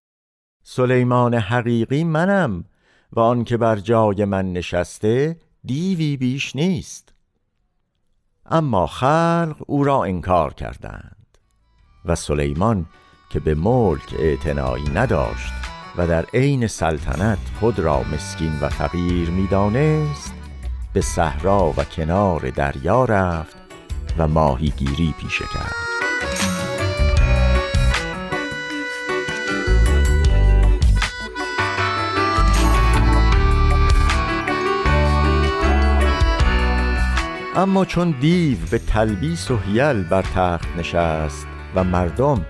سلیمان 0.63 1.33
حقیقی 1.33 2.03
منم 2.03 2.63
و 3.11 3.19
آن 3.19 3.43
که 3.43 3.57
بر 3.57 3.75
جای 3.75 4.25
من 4.25 4.53
نشسته 4.53 5.39
دیوی 5.63 6.17
بیش 6.17 6.55
نیست. 6.55 7.13
اما 8.45 8.87
خلق 8.87 9.55
او 9.67 9.83
را 9.83 10.03
انکار 10.03 10.53
کردند 10.53 11.37
و 12.05 12.15
سلیمان 12.15 12.85
که 13.29 13.39
به 13.39 13.55
ملک 13.55 14.15
اعتنایی 14.19 14.89
نداشت 14.89 15.53
و 15.97 16.07
در 16.07 16.25
عین 16.33 16.67
سلطنت 16.67 17.39
خود 17.59 17.79
را 17.79 18.03
مسکین 18.03 18.59
و 18.61 18.69
فقیر 18.69 19.29
می‌دانست 19.29 20.33
به 20.93 21.01
صحرا 21.01 21.73
و 21.77 21.83
کنار 21.83 22.49
دریا 22.49 23.05
رفت 23.05 23.60
و 24.21 24.27
ماهیگیری 24.27 25.13
پیشه 25.19 25.45
کرد. 25.53 25.75
اما 37.55 37.85
چون 37.85 38.15
دیو 38.19 38.57
به 38.71 38.77
تلبیس 38.77 39.51
و 39.51 39.57
حیل 39.57 40.03
بر 40.03 40.21
تخت 40.21 40.67
نشست 40.77 41.47
و 41.75 41.83
مردم 41.83 42.45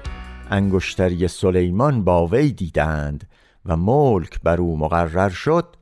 انگشتری 0.49 1.27
سلیمان 1.27 2.03
با 2.03 2.27
وی 2.27 2.51
دیدند 2.51 3.29
و 3.65 3.77
ملک 3.77 4.41
بر 4.43 4.61
او 4.61 4.77
مقرر 4.77 5.29
شد 5.29 5.75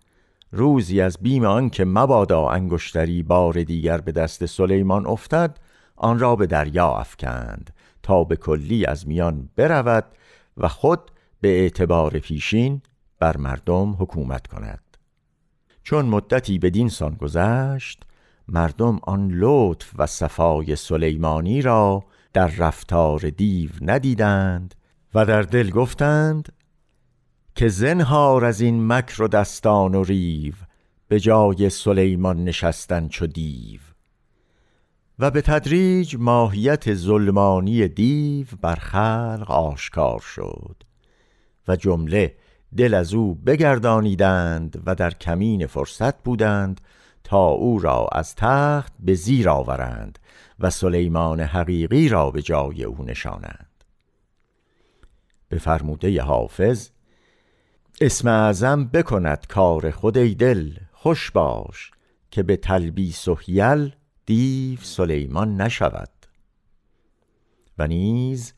روزی 0.52 1.02
از 1.02 1.18
بیم 1.22 1.46
آنکه 1.46 1.86
مبادا 1.86 2.50
انگشتری 2.50 3.24
بار 3.24 3.64
دیگر 3.64 4.02
به 4.02 4.12
دست 4.12 4.46
سلیمان 4.46 5.08
افتد 5.08 5.58
آن 6.00 6.20
را 6.20 6.36
به 6.36 6.48
دریا 6.48 6.92
افکند 6.92 7.74
تا 8.04 8.24
به 8.24 8.36
کلی 8.36 8.86
از 8.86 9.08
میان 9.08 9.50
برود 9.56 10.06
و 10.58 10.68
خود 10.68 11.12
به 11.42 11.60
اعتبار 11.60 12.20
پیشین 12.20 12.82
بر 13.20 13.38
مردم 13.38 13.96
حکومت 14.00 14.48
کند. 14.48 14.98
چون 15.84 16.06
مدتی 16.06 16.60
بدین 16.60 16.90
سان 16.90 17.16
گذشت 17.16 18.04
مردم 18.48 19.00
آن 19.04 19.32
لطف 19.32 19.92
و 19.98 20.06
صفای 20.06 20.76
سلیمانی 20.76 21.62
را 21.62 22.04
در 22.34 22.48
رفتار 22.48 23.20
دیو 23.20 23.70
ندیدند 23.82 24.76
و 25.14 25.26
در 25.26 25.42
دل 25.42 25.70
گفتند 25.70 26.54
که 27.56 27.68
زنهار 27.68 28.46
از 28.46 28.62
این 28.62 28.88
مکر 28.88 29.24
و 29.24 29.28
دستان 29.28 29.96
و 29.96 30.04
ریو 30.04 30.54
به 31.08 31.20
جای 31.20 31.70
سلیمان 31.70 32.44
نشستن 32.44 33.08
چو 33.08 33.28
دیو. 33.28 33.89
و 35.20 35.32
به 35.32 35.42
تدریج 35.42 36.16
ماهیت 36.20 36.94
ظلمانی 36.94 37.88
دیو 37.88 38.48
بر 38.62 38.76
خلق 38.76 39.52
آشکار 39.52 40.20
شد 40.20 40.84
و 41.68 41.76
جمله 41.76 42.36
دل 42.78 42.94
از 42.94 43.14
او 43.14 43.36
بگردانیدند 43.36 44.84
و 44.86 44.96
در 44.96 45.12
کمین 45.12 45.68
فرصت 45.68 46.24
بودند 46.24 46.82
تا 47.24 47.48
او 47.48 47.80
را 47.80 48.08
از 48.12 48.36
تخت 48.36 48.94
به 49.00 49.14
زیر 49.14 49.50
آورند 49.50 50.20
و 50.60 50.70
سلیمان 50.70 51.40
حقیقی 51.40 52.10
را 52.10 52.32
به 52.32 52.42
جای 52.42 52.84
او 52.84 53.06
نشانند. 53.06 53.84
به 55.50 55.58
فرموده 55.58 56.22
حافظ 56.22 56.90
اسم 58.02 58.28
اعظم 58.28 58.86
بکند 58.86 59.48
کار 59.48 59.92
خود 59.92 60.18
ای 60.18 60.36
دل 60.36 60.74
خوش 60.92 61.32
باش 61.32 61.92
که 62.32 62.44
به 62.44 62.58
تلبیس 62.58 63.28
و 63.28 63.36
حیل 63.36 63.92
دیو 64.30 64.80
سلیمان 64.82 65.62
نشود. 65.62 66.10
و 67.78 67.88
نیز 67.88 68.54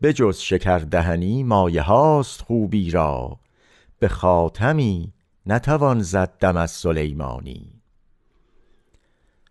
به 0.00 0.12
جز 0.12 0.38
شکر 0.38 0.78
دهنی 0.78 1.42
مایه 1.42 1.82
هاست 1.82 2.42
خوبی 2.42 2.90
را 2.90 3.40
به 3.98 4.08
خاتمی 4.08 5.12
نتوان 5.46 6.00
زد 6.00 6.38
دم 6.40 6.56
از 6.56 6.70
سلیمانی. 6.70 7.82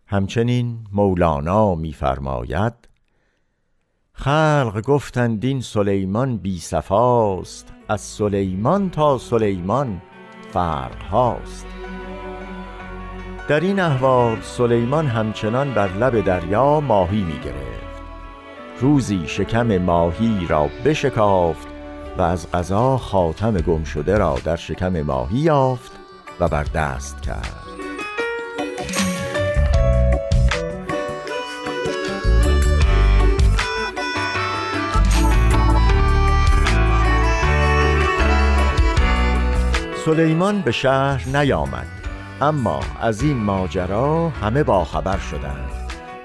همچنین 0.07 0.87
مولانا 0.91 1.75
میفرماید 1.75 2.73
خلق 4.13 4.81
گفتند 4.81 5.45
این 5.45 5.61
سلیمان 5.61 6.37
بی 6.37 6.59
صفاست 6.59 7.73
از 7.89 8.01
سلیمان 8.01 8.89
تا 8.89 9.17
سلیمان 9.17 10.01
فرق 10.51 11.03
هاست. 11.03 11.74
در 13.47 13.59
این 13.59 13.79
احوال 13.79 14.37
سلیمان 14.41 15.07
همچنان 15.07 15.73
بر 15.73 15.87
لب 15.87 16.25
دریا 16.25 16.79
ماهی 16.79 17.21
می 17.21 17.39
گرفت 17.39 18.01
روزی 18.79 19.23
شکم 19.27 19.77
ماهی 19.77 20.45
را 20.49 20.69
بشکافت 20.85 21.67
و 22.17 22.21
از 22.21 22.51
غذا 22.51 22.97
خاتم 22.97 23.57
گم 23.57 23.83
شده 23.83 24.17
را 24.17 24.39
در 24.45 24.55
شکم 24.55 25.01
ماهی 25.01 25.37
یافت 25.37 25.91
و 26.39 26.47
بر 26.47 26.63
دست 26.63 27.21
کرد. 27.21 27.61
سلیمان 40.05 40.61
به 40.61 40.71
شهر 40.71 41.37
نیامد. 41.37 41.94
اما 42.41 42.79
از 43.01 43.21
این 43.21 43.37
ماجرا 43.37 44.29
همه 44.29 44.63
باخبر 44.63 45.17
شدند 45.17 45.71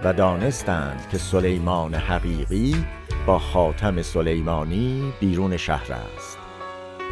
و 0.04 0.12
دانستند 0.12 1.08
که 1.12 1.18
سلیمان 1.18 1.94
حقیقی 1.94 2.86
با 3.26 3.38
خاتم 3.38 4.02
سلیمانی 4.02 5.12
بیرون 5.20 5.56
شهر 5.56 5.92
است. 5.92 6.38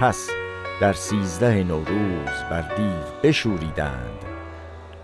پس 0.00 0.30
در 0.80 0.92
سیزده 0.92 1.64
نوروز 1.64 2.42
بر 2.50 2.74
دیو 2.76 3.04
بشوریدند 3.22 4.24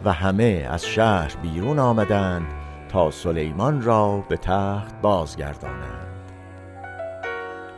و 0.04 0.12
همه 0.12 0.68
از 0.70 0.86
شهر 0.86 1.36
بیرون 1.42 1.78
آمدند 1.78 2.46
تا 2.88 3.10
سلیمان 3.10 3.82
را 3.82 4.24
به 4.28 4.36
تخت 4.36 5.00
بازگردانند. 5.02 6.30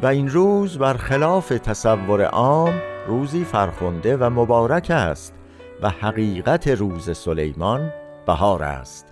و 0.02 0.06
این 0.06 0.28
روز 0.28 0.78
بر 0.78 0.94
خلاف 0.94 1.48
تصور 1.48 2.24
عام 2.24 2.74
روزی 3.06 3.44
فرخنده 3.44 4.16
و 4.16 4.30
مبارک 4.30 4.90
است 4.90 5.35
و 5.82 5.90
حقیقت 5.90 6.68
روز 6.68 7.16
سلیمان 7.16 7.92
بهار 8.26 8.62
است 8.62 9.06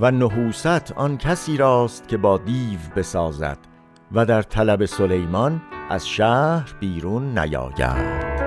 و 0.00 0.10
نحوست 0.10 0.92
آن 0.92 1.18
کسی 1.18 1.56
راست 1.56 2.08
که 2.08 2.16
با 2.16 2.38
دیو 2.38 2.78
بسازد 2.96 3.58
و 4.12 4.26
در 4.26 4.42
طلب 4.42 4.84
سلیمان 4.84 5.62
از 5.90 6.08
شهر 6.08 6.74
بیرون 6.80 7.38
نیاید. 7.38 8.45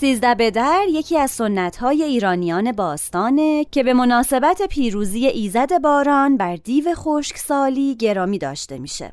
سیزده 0.00 0.34
بدر 0.34 0.84
یکی 0.90 1.18
از 1.18 1.30
سنت 1.30 1.76
های 1.76 2.02
ایرانیان 2.02 2.72
باستانه 2.72 3.64
که 3.64 3.82
به 3.82 3.94
مناسبت 3.94 4.62
پیروزی 4.62 5.26
ایزد 5.26 5.82
باران 5.82 6.36
بر 6.36 6.56
دیو 6.56 6.94
خشکسالی 6.94 7.96
گرامی 7.96 8.38
داشته 8.38 8.78
میشه. 8.78 9.12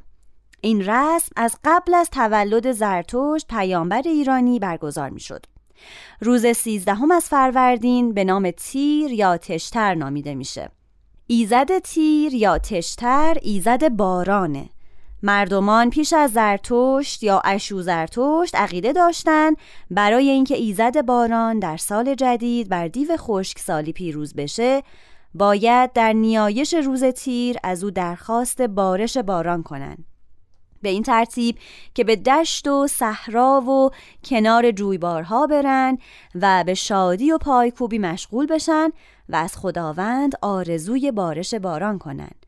این 0.61 0.81
رسم 0.81 1.31
از 1.35 1.55
قبل 1.63 1.93
از 1.93 2.09
تولد 2.09 2.71
زرتشت 2.71 3.47
پیامبر 3.47 4.01
ایرانی 4.05 4.59
برگزار 4.59 5.09
می‌شد. 5.09 5.45
روز 6.21 6.47
سیزدهم 6.47 7.11
از 7.11 7.23
فروردین 7.23 8.13
به 8.13 8.23
نام 8.23 8.51
تیر 8.51 9.11
یا 9.11 9.37
تشتر 9.37 9.95
نامیده 9.95 10.35
میشه. 10.35 10.69
ایزد 11.27 11.77
تیر 11.77 12.33
یا 12.33 12.57
تشتر 12.57 13.37
ایزد 13.41 13.89
بارانه 13.89 14.69
مردمان 15.23 15.89
پیش 15.89 16.13
از 16.13 16.31
زرتشت 16.31 17.23
یا 17.23 17.41
اشو 17.45 17.81
زرتشت 17.81 18.55
عقیده 18.55 18.93
داشتند 18.93 19.57
برای 19.91 20.29
اینکه 20.29 20.55
ایزد 20.55 21.05
باران 21.05 21.59
در 21.59 21.77
سال 21.77 22.15
جدید 22.15 22.69
بر 22.69 22.87
دیو 22.87 23.17
خشکسالی 23.17 23.93
پیروز 23.93 24.33
بشه 24.33 24.83
باید 25.33 25.93
در 25.93 26.13
نیایش 26.13 26.73
روز 26.73 27.03
تیر 27.03 27.57
از 27.63 27.83
او 27.83 27.91
درخواست 27.91 28.61
بارش 28.61 29.17
باران 29.17 29.63
کنند. 29.63 30.05
به 30.81 30.89
این 30.89 31.03
ترتیب 31.03 31.57
که 31.93 32.03
به 32.03 32.15
دشت 32.15 32.67
و 32.67 32.87
صحرا 32.87 33.61
و 33.61 33.89
کنار 34.23 34.71
جویبارها 34.71 35.47
برن 35.47 35.97
و 36.35 36.63
به 36.63 36.73
شادی 36.73 37.31
و 37.31 37.37
پایکوبی 37.37 37.99
مشغول 37.99 38.45
بشن 38.45 38.89
و 39.29 39.35
از 39.35 39.57
خداوند 39.57 40.33
آرزوی 40.41 41.11
بارش 41.11 41.53
باران 41.53 41.99
کنند. 41.99 42.44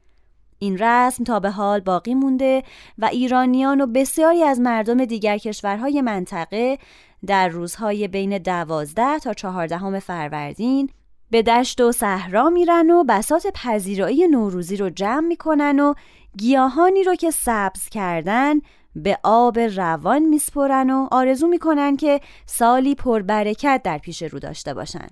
این 0.60 0.78
رسم 0.78 1.24
تا 1.24 1.40
به 1.40 1.52
حال 1.52 1.80
باقی 1.80 2.14
مونده 2.14 2.64
و 2.98 3.06
ایرانیان 3.06 3.82
و 3.82 3.88
بسیاری 3.88 4.44
از 4.44 4.60
مردم 4.60 5.06
دیگر 5.06 5.38
کشورهای 5.38 6.02
منطقه 6.02 6.78
در 7.26 7.48
روزهای 7.48 8.08
بین 8.08 8.38
دوازده 8.38 9.20
تا 9.20 9.34
چهاردهم 9.34 10.00
فروردین 10.00 10.90
به 11.32 11.42
دشت 11.42 11.82
و 11.82 11.92
صحرا 11.92 12.50
میرن 12.50 12.90
و 12.90 13.04
بسات 13.04 13.48
پذیرایی 13.48 14.28
نوروزی 14.28 14.78
رو 14.78 14.90
جمع 14.90 15.28
می‌کنن 15.28 15.80
و 15.80 15.94
گیاهانی 16.38 17.04
رو 17.04 17.16
که 17.16 17.32
سبز 17.32 17.90
کردن 17.90 18.56
به 18.96 19.20
آب 19.24 19.60
روان 19.60 20.20
میسپرن 20.20 20.90
و 20.90 21.08
آرزو 21.12 21.48
می‌کنن 21.48 21.98
که 21.98 22.22
سالی 22.46 22.96
پربرکت 22.96 23.82
در 23.84 23.98
پیش 23.98 24.24
رو 24.24 24.40
داشته 24.40 24.74
باشن. 24.74 25.08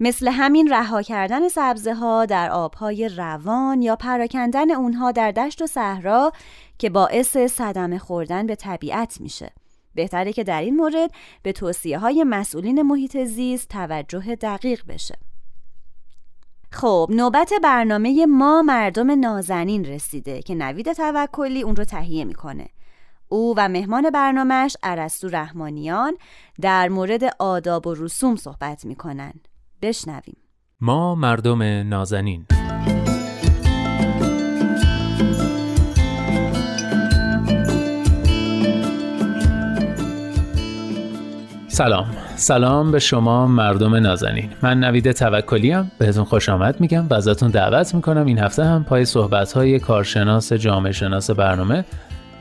مثل 0.00 0.28
همین 0.28 0.70
رها 0.70 1.02
کردن 1.02 1.48
سبزه 1.48 1.94
ها 1.94 2.26
در 2.26 2.50
آبهای 2.50 3.08
روان 3.08 3.82
یا 3.82 3.96
پراکندن 3.96 4.70
اونها 4.70 5.12
در 5.12 5.30
دشت 5.30 5.62
و 5.62 5.66
صحرا 5.66 6.32
که 6.78 6.90
باعث 6.90 7.36
صدمه 7.36 7.98
خوردن 7.98 8.46
به 8.46 8.54
طبیعت 8.54 9.20
میشه. 9.20 9.52
بهتره 9.94 10.32
که 10.32 10.44
در 10.44 10.60
این 10.60 10.76
مورد 10.76 11.10
به 11.42 11.52
توصیه 11.52 11.98
های 11.98 12.24
مسئولین 12.24 12.82
محیط 12.82 13.16
زیست 13.24 13.68
توجه 13.68 14.34
دقیق 14.34 14.82
بشه. 14.88 15.18
خب 16.72 17.08
نوبت 17.10 17.52
برنامه 17.62 18.26
ما 18.26 18.62
مردم 18.62 19.20
نازنین 19.20 19.84
رسیده 19.84 20.42
که 20.42 20.54
نوید 20.54 20.92
توکلی 20.92 21.62
اون 21.62 21.76
رو 21.76 21.84
تهیه 21.84 22.24
می‌کنه. 22.24 22.68
او 23.28 23.54
و 23.56 23.68
مهمان 23.68 24.10
برنامهش 24.10 24.76
عرستو 24.82 25.28
رحمانیان 25.28 26.16
در 26.60 26.88
مورد 26.88 27.24
آداب 27.38 27.86
و 27.86 27.94
رسوم 27.94 28.36
صحبت 28.36 28.84
می‌کنن. 28.84 29.32
بشنویم. 29.82 30.36
ما 30.80 31.14
مردم 31.14 31.62
نازنین. 31.62 32.46
سلام. 41.68 42.06
سلام 42.36 42.92
به 42.92 42.98
شما 42.98 43.46
مردم 43.46 43.94
نازنین. 43.94 44.50
من 44.62 44.80
نوید 44.84 45.12
توکلیم 45.12 45.92
بهتون 45.98 46.24
خوش 46.24 46.48
آمد 46.48 46.80
میگم. 46.80 47.08
و 47.08 47.14
ازتون 47.14 47.50
دعوت 47.50 47.94
می‌کنم 47.94 48.26
این 48.26 48.38
هفته 48.38 48.64
هم 48.64 48.84
پای 48.84 49.04
صحبت 49.04 49.52
های 49.52 49.78
کارشناس 49.78 50.52
جامعه 50.52 50.92
شناس 50.92 51.30
برنامه 51.30 51.84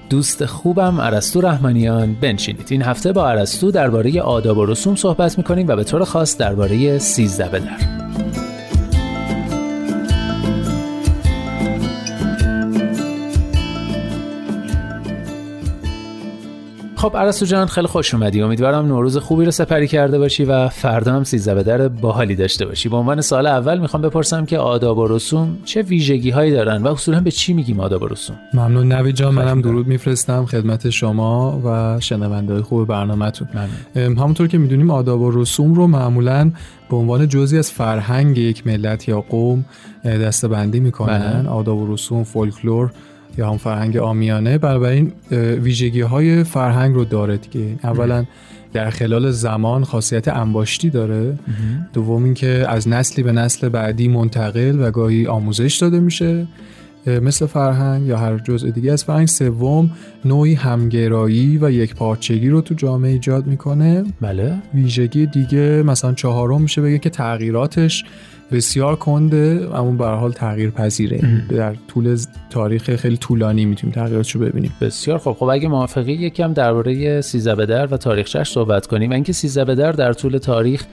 دوست 0.09 0.45
خوبم 0.45 1.01
عرستو 1.01 1.41
رحمانیان. 1.41 2.15
بنشینید. 2.21 2.67
این 2.69 2.81
هفته 2.81 3.11
با 3.11 3.29
عرستو 3.29 3.71
درباره 3.71 4.21
آداب 4.21 4.57
و 4.57 4.65
رسوم 4.65 4.95
صحبت 4.95 5.37
می‌کنیم 5.37 5.67
و 5.67 5.75
به 5.75 5.83
طور 5.83 6.03
خاص 6.03 6.37
درباره 6.37 6.97
سیزده 6.97 7.49
بدر 7.49 8.06
خب 17.07 17.17
عرستو 17.17 17.45
جان 17.45 17.67
خیلی 17.67 17.87
خوش 17.87 18.13
اومدی. 18.13 18.41
امیدوارم 18.41 18.85
نوروز 18.85 19.17
خوبی 19.17 19.45
رو 19.45 19.51
سپری 19.51 19.87
کرده 19.87 20.19
باشی 20.19 20.45
و 20.45 20.67
فردا 20.67 21.13
هم 21.13 21.23
سیزده 21.23 21.55
به 21.55 21.63
در 21.63 21.87
باحالی 21.87 22.35
داشته 22.35 22.65
باشی. 22.65 22.89
به 22.89 22.95
عنوان 22.95 23.21
سال 23.21 23.47
اول 23.47 23.79
می‌خوام 23.79 24.01
بپرسم 24.01 24.45
که 24.45 24.57
آداب 24.57 24.97
و 24.97 25.07
رسوم 25.07 25.57
چه 25.65 25.81
ویژگی 25.81 26.29
هایی 26.29 26.51
دارن 26.51 26.83
و 26.83 26.87
اصولا 26.87 27.19
به 27.19 27.31
چی 27.31 27.53
میگیم 27.53 27.79
آداب 27.79 28.01
و 28.01 28.07
رسوم؟ 28.07 28.35
ممنون. 28.53 28.91
نوید 28.93 29.15
جان 29.15 29.33
منم 29.33 29.61
درود 29.61 29.87
میفرستم. 29.87 30.45
خدمت 30.45 30.89
شما 30.89 31.61
و 31.65 31.99
شنونده 31.99 32.53
های 32.53 32.61
خوب 32.61 32.87
برنامهتون. 32.87 33.47
همونطور 33.95 34.47
که 34.47 34.57
می‌دونیم 34.57 34.91
آداب 34.91 35.21
و 35.21 35.31
رسوم 35.31 35.73
رو 35.73 35.87
معمولا 35.87 36.51
به 36.89 36.95
عنوان 36.95 37.27
جزی 37.27 37.57
از 37.57 37.71
فرهنگ 37.71 38.37
یک 38.37 38.67
ملت 38.67 39.07
یا 39.07 39.21
قوم 39.21 39.65
دستبندی 40.03 40.79
می‌کنن. 40.79 41.41
بله. 41.41 41.49
آداب 41.49 41.77
و 41.77 41.93
رسوم 41.93 42.23
فولکلور 42.23 42.91
یا 43.37 43.49
هم 43.49 43.57
فرهنگ 43.57 43.97
آمیانه 43.97 44.57
بنابراین 44.57 45.11
ویژگی 45.61 46.01
های 46.01 46.43
فرهنگ 46.43 46.95
رو 46.95 47.05
داره 47.05 47.37
دیگه. 47.37 47.65
اولا 47.83 48.25
در 48.73 48.89
خلال 48.89 49.31
زمان 49.31 49.83
خاصیت 49.83 50.27
انباشتی 50.27 50.89
داره. 50.89 51.39
دوم 51.93 52.23
اینکه 52.23 52.65
از 52.69 52.87
نسلی 52.87 53.23
به 53.23 53.31
نسل 53.31 53.69
بعدی 53.69 54.07
منتقل 54.07 54.77
و 54.79 54.91
گاهی 54.91 55.27
آموزش 55.27 55.77
داده 55.77 55.99
میشه 55.99 56.47
مثل 57.07 57.45
فرهنگ 57.45 58.07
یا 58.07 58.17
هر 58.17 58.37
جزء 58.37 58.69
دیگه 58.69 58.91
از 58.91 59.03
فرهنگ. 59.03 59.27
سوم 59.27 59.91
نوعی 60.25 60.53
همگرایی 60.53 61.57
و 61.57 61.71
یک 61.71 61.95
پارچگی 61.95 62.49
رو 62.49 62.61
تو 62.61 62.73
جامعه 62.73 63.11
ایجاد 63.11 63.47
می‌کنه. 63.47 64.03
بله. 64.21 64.53
ویژگی 64.73 65.25
دیگه 65.25 65.83
مثلا 65.85 66.13
چهارم 66.13 66.61
میشه 66.61 66.81
بگه 66.81 66.99
که 66.99 67.09
تغییراتش 67.09 68.05
بسیار 68.51 68.95
کنده 68.95 69.69
اما 69.73 69.91
به 69.91 70.05
حال 70.05 70.31
تغییر 70.31 70.69
پذیره. 70.69 71.43
در 71.49 71.75
طول 71.87 72.17
تاریخ 72.49 72.95
خیلی 72.95 73.17
طولانی 73.17 73.65
می‌تونیم 73.65 73.95
تغییراتش 73.95 74.31
رو 74.35 74.41
ببینیم. 74.41 74.73
بسیار 74.81 75.17
خب 75.17 75.35
خب 75.39 75.45
اگه 75.45 75.67
موافقی 75.67 76.13
یکم 76.13 76.53
درباره 76.53 77.21
سیزده 77.21 77.55
به 77.55 77.65
در 77.65 77.93
و 77.93 77.97
تاریخچش 77.97 78.49
صحبت 78.49 78.87
کنیم. 78.87 79.11
اینکه 79.11 79.33
سیزده 79.33 79.65
به 79.65 79.75
در 79.75 79.91
در 79.91 80.13
طول 80.13 80.37
تاریخ 80.37 80.85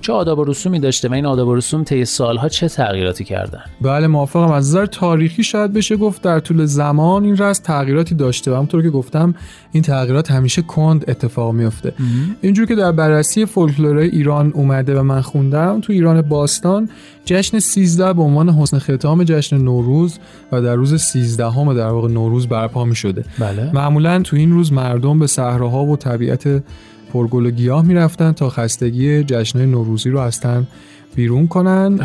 چه 0.00 0.12
آداب 0.12 0.38
و 0.38 0.44
رسومی 0.44 0.80
داشته 0.80 1.08
و 1.08 1.12
این 1.12 1.26
آداب 1.26 1.48
و 1.48 1.54
رسوم 1.54 1.84
طی 1.84 2.04
سالها 2.04 2.48
چه 2.48 2.68
تغییراتی 2.68 3.24
کردن؟ 3.24 3.62
بله 3.80 4.06
موافقم. 4.06 4.50
از 4.50 4.68
نظر 4.68 4.86
تاریخی 4.86 5.42
شاید 5.42 5.72
بشه 5.72 5.96
گفت 5.96 6.22
در 6.22 6.40
طول 6.40 6.64
زمان 6.64 7.24
این 7.24 7.36
رسم 7.36 7.62
تغییراتی 7.62 8.14
داشته 8.14 8.50
و 8.50 8.54
همونطور 8.54 8.82
که 8.82 8.90
گفتم 8.90 9.34
این 9.72 9.82
تغییرات 9.82 10.30
همیشه 10.30 10.62
کند 10.62 11.04
اتفاق 11.10 11.54
میفته 11.54 11.92
اینجور 12.40 12.66
که 12.66 12.74
در 12.74 12.92
بررسی 12.92 13.46
فولکلور 13.46 13.96
ایران 13.96 14.52
اومده 14.54 15.00
و 15.00 15.02
من 15.02 15.20
خوندم 15.20 15.80
تو 15.80 15.92
ایران 15.92 16.22
باستان 16.22 16.88
جشن 17.24 17.58
13 17.58 18.12
به 18.12 18.22
عنوان 18.22 18.48
حسن 18.48 18.78
ختام 18.78 19.24
جشن 19.24 19.58
نوروز 19.58 20.18
و 20.52 20.62
در 20.62 20.74
روز 20.74 21.02
13 21.02 21.50
همه 21.50 21.74
در 21.74 21.88
واقع 21.88 22.08
نوروز 22.08 22.46
برپا 22.46 22.84
می 22.84 22.96
شده 22.96 23.24
بله. 23.38 23.70
معمولا 23.72 24.22
تو 24.22 24.36
این 24.36 24.52
روز 24.52 24.72
مردم 24.72 25.18
به 25.18 25.26
صحراها 25.26 25.84
و 25.84 25.96
طبیعت 25.96 26.62
پرگل 27.12 27.46
و 27.46 27.50
گیاه 27.50 27.84
می‌رفتن 27.84 28.32
تا 28.32 28.50
خستگی 28.50 29.24
جشن 29.24 29.66
نوروزی 29.66 30.10
رو 30.10 30.18
از 30.18 30.40
تن 30.40 30.66
بیرون 31.14 31.46
کنن. 31.48 31.98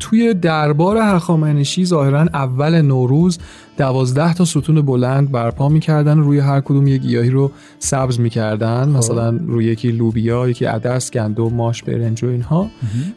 توی 0.00 0.34
دربار 0.34 0.96
هخامنشی 0.96 1.84
ظاهرا 1.84 2.20
اول 2.20 2.80
نوروز 2.80 3.38
دوازده 3.78 4.34
تا 4.34 4.44
ستون 4.44 4.80
بلند 4.80 5.32
برپا 5.32 5.68
می‌کردن. 5.68 6.18
روی 6.18 6.38
هر 6.38 6.60
کدوم 6.60 6.86
یک 6.86 7.02
گیاهی 7.02 7.30
رو 7.30 7.50
سبز 7.78 8.20
می‌کردن. 8.20 8.88
مثلا 8.88 9.40
روی 9.46 9.64
یکی 9.64 9.88
لوبیا 9.88 10.48
یکی 10.48 10.64
عدس 10.64 11.10
گندم 11.10 11.52
ماش 11.52 11.82
برنج 11.82 12.24
و 12.24 12.26
اینها. 12.26 12.70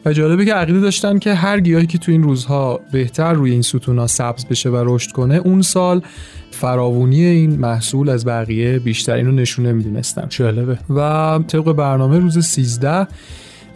و 0.04 0.12
جالبه 0.12 0.44
که 0.44 0.54
عقیده 0.54 0.80
داشتن 0.80 1.18
که 1.18 1.34
هر 1.34 1.60
گیاهی 1.60 1.86
که 1.86 1.98
تو 1.98 2.12
این 2.12 2.22
روزها 2.22 2.80
بهتر 2.92 3.32
روی 3.32 3.50
این 3.50 3.62
ستون 3.62 3.98
ها 3.98 4.06
سبز 4.06 4.46
بشه 4.46 4.70
و 4.70 4.82
رشد 4.86 5.12
کنه 5.12 5.34
اون 5.34 5.62
سال 5.62 6.02
فراوونی 6.50 7.24
این 7.24 7.58
محصول 7.58 8.08
از 8.08 8.26
بقیه 8.26 8.78
بیشتر 8.78 9.14
اینو 9.14 9.32
نشونه 9.32 9.72
می‌دونستن. 9.72 10.26
جالبه. 10.28 10.78
و 10.90 11.38
طبق 11.48 11.72
برنامه 11.72 12.18
روز 12.18 12.46
13 12.46 13.06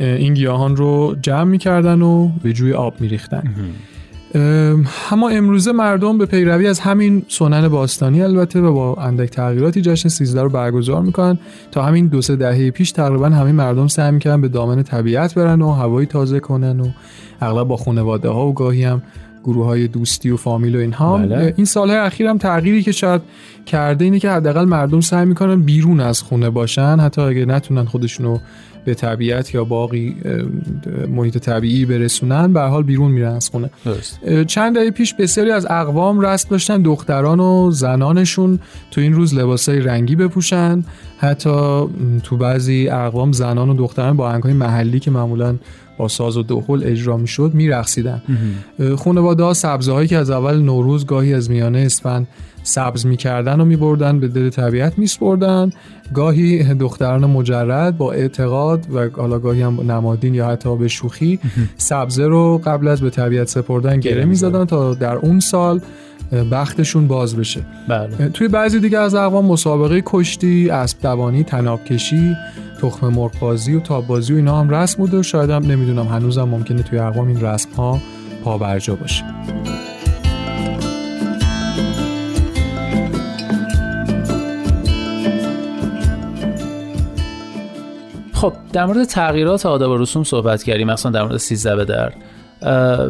این 0.03 0.35
گیاهان 0.35 0.77
رو 0.77 1.17
جمع 1.23 1.45
می‌کردن 1.45 2.03
و 2.03 2.29
به 2.43 2.53
جوی 2.53 2.73
آب 2.73 2.95
میریختن. 3.01 3.55
اما 5.11 5.29
امروزه 5.29 5.73
مردم 5.73 6.19
به 6.19 6.27
پیروی 6.27 6.67
از 6.67 6.81
همین 6.81 7.23
سنن 7.29 7.69
باستانی 7.69 8.23
البته 8.23 8.61
و 8.61 8.73
با 8.73 9.03
اندک 9.03 9.31
تغییراتی 9.31 9.81
جشن 9.81 10.09
13 10.09 10.43
رو 10.43 10.49
برگزار 10.49 11.03
می‌کنن 11.03 11.39
تا 11.71 11.83
همین 11.83 12.07
دو 12.07 12.23
سه 12.23 12.37
دهه 12.37 12.71
پیش 12.71 12.93
تقریبا 12.93 13.29
همه 13.29 13.53
مردم 13.53 13.87
سعی 13.87 14.11
می‌کنن 14.11 14.41
به 14.41 14.49
دامن 14.49 14.83
طبیعت 14.83 15.35
برن 15.35 15.63
و 15.63 15.71
هوایی 15.73 16.07
تازه 16.07 16.41
کنن 16.41 16.81
و 16.81 16.87
اغلب 17.41 17.69
با 17.69 17.77
خانواده 17.77 18.29
ها 18.29 18.47
و 18.47 18.55
گاهی 18.55 18.85
هم 18.85 19.03
گروه 19.45 19.67
های 19.67 19.89
دوستی 19.89 20.31
و 20.31 20.37
فامیل 20.37 20.77
و 20.77 20.79
اینها. 20.79 21.19
بله. 21.19 21.55
این 21.57 21.67
سالهای 21.67 21.99
اخیر 21.99 22.27
هم 22.27 22.39
تغییری 22.39 22.83
که 22.83 22.93
شاید 22.93 23.23
کرده 23.67 24.05
اینه 24.05 24.19
که 24.19 24.31
حداقل 24.31 24.65
مردم 24.65 25.01
سعی 25.01 25.27
می‌کنن 25.27 25.63
بیرون 25.63 26.01
از 26.01 26.23
خونه 26.23 26.51
باشن 26.51 27.01
حتی 27.01 27.21
اگه 27.21 27.45
نتونن 27.45 27.85
خودشونو 27.85 28.39
به 28.85 28.95
طبیعت 28.95 29.55
یا 29.55 29.65
باقی 29.65 30.17
محیط 31.09 31.39
طبیعی 31.39 31.85
برسونن 31.85 32.53
به 32.53 32.61
حال 32.61 32.83
بیرون 32.83 33.11
میرن 33.11 33.35
از 33.35 33.49
خونه. 33.49 33.71
درست. 33.85 34.45
چند 34.45 34.75
دهه 34.75 34.91
پیش 34.91 35.15
بسیاری 35.15 35.51
از 35.51 35.67
اقوام 35.71 36.21
رسم 36.21 36.49
داشتن 36.49 36.83
دختران 36.83 37.41
و 37.41 37.71
زنانشون 37.71 38.59
تو 38.91 39.01
این 39.01 39.13
روز 39.13 39.35
لباسای 39.35 39.81
رنگی 39.81 40.17
بپوشن. 40.17 40.85
حتی 41.19 41.83
تو 42.23 42.37
بعضی 42.37 42.89
اقوام 42.89 43.33
زنان 43.33 43.69
و 43.69 43.75
دختران 43.75 44.17
با 44.17 44.29
آهنگ‌های 44.29 44.55
محلی 44.55 45.01
که 45.01 45.11
معمولا 45.11 45.57
با 45.99 46.09
ساز 46.09 46.37
و 46.37 46.43
دخول 46.43 46.85
اجرا 46.85 47.17
می‌شد 47.17 47.51
میرقصیدن. 47.55 48.23
خانواده 48.99 49.43
ها 49.43 49.55
سبزه 49.55 49.93
هایی 49.93 50.09
که 50.09 50.17
از 50.17 50.31
اول 50.31 50.59
نوروز 50.59 51.07
گاهی 51.07 51.35
از 51.35 51.51
میانه 51.51 51.79
اسفند 51.79 52.29
سبز 52.63 53.07
می‌کردن 53.07 53.61
و 53.61 53.65
میبردن 53.65 54.21
به 54.21 54.29
دل 54.29 54.51
طبیعت 54.51 54.99
میسپردن. 54.99 55.71
گاهی 56.15 56.75
دختران 56.75 57.27
مجرد 57.27 57.97
با 57.97 58.13
اعتقاد 58.13 58.87
و 58.95 59.09
حالا 59.09 59.39
گاهی 59.39 59.63
هم 59.63 59.91
نمادین 59.93 60.35
یا 60.35 60.47
حتی 60.47 60.77
به 60.77 60.89
شوخی 60.89 61.39
سبزه 61.77 62.27
رو 62.27 62.61
قبل 62.65 62.89
از 62.89 63.01
به 63.01 63.11
طبیعت 63.11 63.49
سپردن 63.49 64.01
گره 64.01 64.25
می‌زدن. 64.25 64.65
تا 64.65 64.95
در 64.95 65.17
اون 65.17 65.41
سال 65.41 65.81
بختشون 66.53 67.07
باز 67.07 67.37
بشه. 67.37 67.61
بله. 67.89 68.29
توی 68.29 68.49
بعضی 68.49 68.81
دیگه 68.81 68.99
از 68.99 69.15
اقوام 69.15 69.47
مسابقه 69.47 70.03
کشتی 70.07 70.71
اسب 70.71 71.01
دوانی 71.03 71.45
تناب 71.45 71.85
کشی 71.85 72.37
تخم 72.81 73.09
مرغ 73.09 73.39
بازی 73.41 73.75
و 73.75 73.81
تاب 73.81 74.07
بازی 74.07 74.33
و 74.33 74.37
اینا 74.37 74.61
هم 74.61 74.71
رسم 74.71 74.99
بوده 74.99 75.19
و 75.19 75.23
شاید 75.23 75.51
هم 75.51 75.63
نمی‌دونم 75.63 76.07
هنوزم 76.07 76.45
ممکنه 76.45 76.83
توی 76.83 76.99
اقوام 76.99 77.29
این 77.29 77.41
رسم 77.41 77.69
ها 77.77 77.99
پابرجا 78.45 78.95
باشه. 78.95 79.25
خب 88.43 88.53
در 88.73 88.87
مورد 88.87 89.05
تغییرات 89.05 89.67
آداب 89.67 89.91
و 89.91 89.97
رسوم 89.97 90.25
صحبت 90.25 90.63
کردیم 90.63 90.87
مثلا 90.87 91.13
در 91.13 91.23
مورد 91.23 91.37
13 91.37 91.77
به 91.77 91.85
در 91.85 92.13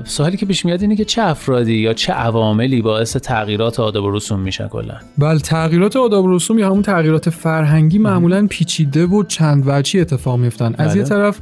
سوالی 0.05 0.37
که 0.37 0.47
پیش 0.47 0.65
میاد 0.65 0.83
اینه 0.83 0.97
که 0.97 1.05
چه 1.05 1.23
افرادی 1.23 1.75
یا 1.75 1.93
چه 1.93 2.13
عواملی 2.13 2.83
باعث 2.83 3.17
تغییرات 3.17 3.81
آداب 3.81 4.05
و 4.05 4.11
رسوم 4.11 4.41
میشن 4.41 4.69
کلا؟ 4.69 4.95
بله 5.19 5.39
تغییرات 5.39 5.97
آداب 5.97 6.25
و 6.25 6.37
رسوم 6.37 6.59
یا 6.59 6.67
همون 6.71 6.83
تغییرات 6.83 7.31
فرهنگی 7.31 7.99
معمولا 7.99 8.47
پیچیده 8.51 9.07
و 9.07 9.23
چند 9.23 9.65
وجهی 9.67 10.01
اتفاق 10.01 10.39
میفتن 10.39 10.75
از 10.79 10.97
یه 10.97 11.03
طرف 11.03 11.39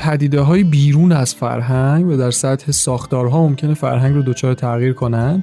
پدیده 0.00 0.40
های 0.40 0.64
بیرون 0.64 1.12
از 1.12 1.34
فرهنگ 1.34 2.06
و 2.06 2.16
در 2.16 2.30
سطح 2.30 2.72
ساختارها 2.72 3.48
ممکنه 3.48 3.74
فرهنگ 3.74 4.14
رو 4.14 4.22
دچار 4.22 4.54
تغییر 4.54 4.92
کنن. 4.92 5.42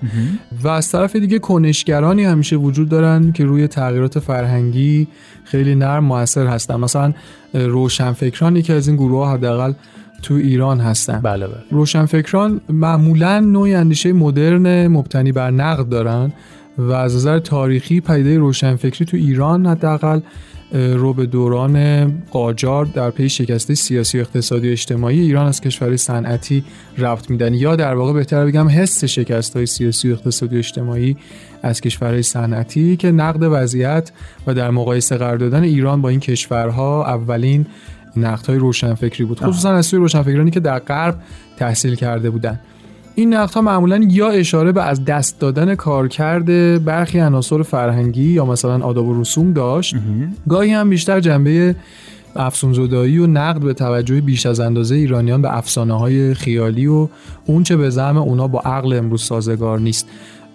و 0.64 0.68
از 0.68 0.92
طرف 0.92 1.16
دیگه 1.16 1.40
کنشگرانی 1.40 2.24
همیشه 2.24 2.56
وجود 2.56 2.90
دارن 2.90 3.32
که 3.32 3.46
روی 3.46 3.68
تغییرات 3.68 4.20
فرهنگی 4.20 5.08
خیلی 5.44 5.76
نرم 5.76 6.04
موثر 6.04 6.48
هستن. 6.48 6.76
مثلا 6.76 7.14
روشنفکران 7.54 8.56
یکی 8.56 8.74
از 8.74 8.88
این 8.88 8.98
گروه 8.98 9.26
ها 9.26 9.34
حداقل 9.34 9.74
تو 10.22 10.34
ایران 10.34 10.80
هستن. 10.80 11.20
بله 11.22 11.48
بله. 11.48 11.64
روشنفکران 11.72 12.62
معمولا 12.70 13.40
نوعی 13.40 13.76
اندیشه 13.76 14.14
مدرن 14.14 14.88
مبتنی 14.88 15.32
بر 15.32 15.52
نقد 15.52 15.90
دارن 15.90 16.34
و 16.78 16.92
از 16.92 17.16
نظر 17.16 17.40
تاریخی 17.40 18.02
پدیده 18.02 18.38
روشنفکری 18.38 19.06
تو 19.06 19.18
ایران 19.18 19.66
حداقل 19.66 20.20
رو 20.72 21.14
به 21.14 21.26
دوران 21.26 22.06
قاجار 22.32 22.86
در 22.86 23.10
پی 23.10 23.30
شکسته 23.30 23.76
سیاسی 23.76 24.18
و 24.18 24.22
اقتصادی 24.22 24.70
و 24.70 24.72
اجتماعی 24.72 25.20
ایران 25.20 25.48
از 25.48 25.62
کشورهای 25.62 25.98
صنعتی 25.98 26.64
رفت 26.98 27.30
میدن. 27.30 27.54
یا 27.54 27.76
در 27.76 27.94
واقع 27.94 28.14
بهتر 28.14 28.46
بگم 28.46 28.70
حس 28.70 29.04
شکست 29.04 29.56
های 29.56 29.66
سیاسی 29.66 30.10
و 30.10 30.14
اقتصادی 30.14 30.56
و 30.56 30.60
اجتماعی 30.60 31.18
از 31.64 31.82
کشورهای 31.82 32.24
صنعتی 32.24 32.98
که 32.98 33.12
نقد 33.12 33.40
وضعیت 33.42 34.12
و 34.48 34.54
در 34.54 34.72
مقایسه 34.72 35.18
قرار 35.18 35.38
دادن 35.38 35.64
ایران 35.64 36.02
با 36.02 36.10
این 36.10 36.20
کشورها 36.20 37.06
اولین 37.06 37.66
نقدهای 38.18 38.58
روشنفکری 38.58 39.26
بود. 39.26 39.40
خصوصا 39.40 39.72
از 39.72 39.86
سوی 39.86 40.00
روشنفکرانی 40.00 40.52
که 40.52 40.60
در 40.60 40.80
غرب 40.80 41.20
تحصیل 41.58 41.96
کرده 41.96 42.30
بودند 42.30 42.60
این 43.20 43.34
نقدها 43.34 43.62
معمولا 43.62 44.08
یا 44.10 44.30
اشاره 44.30 44.72
به 44.72 44.84
از 44.84 45.06
دست 45.06 45.40
دادن 45.40 45.76
کارکرد 45.76 46.46
برخی 46.86 47.20
عناصر 47.20 47.64
فرهنگی 47.64 48.24
یا 48.24 48.46
مثلا 48.46 48.86
آداب 48.86 49.08
و 49.08 49.22
رسوم 49.22 49.54
داشت. 49.54 49.96
گاهی 50.50 50.72
هم 50.72 50.90
بیشتر 50.90 51.20
جنبه 51.20 51.76
افسونزدایی 52.36 53.20
و 53.20 53.28
نقد 53.28 53.62
به 53.62 53.74
توجه 53.74 54.22
بیش 54.22 54.46
از 54.46 54.60
اندازه 54.60 54.96
ایرانیان 54.96 55.42
به 55.42 55.58
افسانه 55.58 56.00
های 56.00 56.34
خیالی 56.34 56.88
و 56.88 57.08
اونچه 57.46 57.78
به 57.78 57.90
زعم 57.90 58.18
اونا 58.18 58.48
با 58.48 58.60
عقل 58.60 58.94
امروز 58.94 59.24
سازگار 59.24 59.80
نیست. 59.80 60.08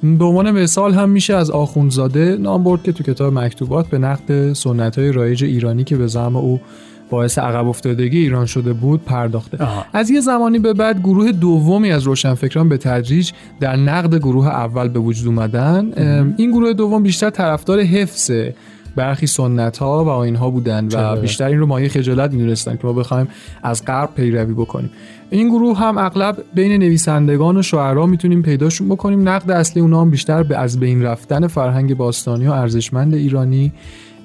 به 0.02 0.24
عنوان 0.24 0.50
مثال 0.50 0.94
هم 0.94 1.10
میشه 1.10 1.34
از 1.34 1.50
آخوندزاده 1.50 2.36
نام 2.40 2.64
برد 2.64 2.82
که 2.82 2.92
تو 2.92 3.04
کتاب 3.04 3.38
مکتوبات 3.38 3.86
به 3.86 3.98
نقد 3.98 4.52
سنت 4.52 4.98
های 4.98 5.12
رایج 5.12 5.44
ایرانی 5.44 5.84
که 5.84 5.96
به 5.96 6.06
زعم 6.06 6.36
او 6.36 6.60
باعث 7.12 7.38
عقب 7.38 7.68
افتادگی 7.68 8.18
ایران 8.18 8.46
شده 8.46 8.72
بود 8.72 9.04
پرداخته. 9.04 9.64
آها. 9.64 9.84
از 9.92 10.10
یه 10.10 10.20
زمانی 10.20 10.58
به 10.58 10.72
بعد 10.72 11.00
گروه 11.00 11.32
دومی 11.32 11.92
از 11.92 12.02
روشنفکران 12.02 12.68
به 12.68 12.76
تدریج 12.76 13.30
در 13.60 13.76
نقد 13.76 14.14
گروه 14.14 14.48
اول 14.48 14.88
به 14.88 14.98
وجود 14.98 15.26
اومدن. 15.26 15.92
این 16.36 16.50
گروه 16.50 16.72
دوم 16.72 17.02
بیشتر 17.02 17.30
طرفدار 17.30 17.80
حفظ 17.80 18.30
برخی 18.96 19.26
سنت 19.26 19.78
ها 19.78 20.04
و 20.04 20.08
آین 20.08 20.36
ها 20.36 20.50
بودن 20.50 20.88
و؟ 20.92 21.16
بیشتر 21.16 21.46
این 21.46 21.58
رو 21.58 21.66
مایه 21.66 21.88
خجالت 21.88 22.32
می‌دونستن 22.32 22.76
که 22.76 22.86
ما 22.86 22.92
بخوایم 22.92 23.28
از 23.62 23.84
غرب 23.84 24.14
پیروی 24.14 24.54
بکنیم. 24.54 24.90
این 25.30 25.48
گروه 25.48 25.78
هم 25.78 25.98
اغلب 25.98 26.36
بین 26.54 26.72
نویسندگان 26.72 27.56
و 27.56 27.62
شاعرها 27.62 28.06
می‌تونیم 28.06 28.42
پیداشون 28.42 28.88
بکنیم. 28.88 29.28
نقد 29.28 29.50
اصلی 29.50 29.82
اونا 29.82 30.00
هم 30.00 30.10
بیشتر 30.10 30.42
به 30.42 30.58
از 30.58 30.80
بین 30.80 31.02
رفتن 31.02 31.46
فرهنگ 31.46 31.96
باستانی 31.96 32.46
و 32.46 32.50
ارزشمند 32.50 33.14
ایرانی. 33.14 33.72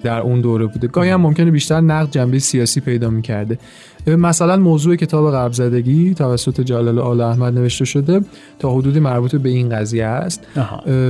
در 0.04 0.20
اون 0.20 0.42
دوره 0.42 0.66
بوده. 0.66 0.88
گاهی 0.88 1.10
هم 1.10 1.22
ممکنه 1.22 1.52
بیشتر 1.52 1.82
نقد 1.82 2.12
جنبه 2.12 2.40
سیاسی 2.40 2.82
پیدا 2.82 3.10
می‌کرده. 3.10 3.58
مثلا 4.08 4.58
موضوع 4.58 4.96
کتاب 4.96 5.32
غرب 5.32 5.54
زدگی 5.54 6.14
توسط 6.14 6.62
جلال 6.62 7.00
آل 7.00 7.22
احمد 7.22 7.54
نوشته 7.54 7.86
شده 7.86 8.22
تا 8.60 8.72
حدودی 8.74 9.00
مربوط 9.00 9.36
به 9.36 9.50
این 9.50 9.70
قضیه 9.70 10.06
است. 10.06 10.48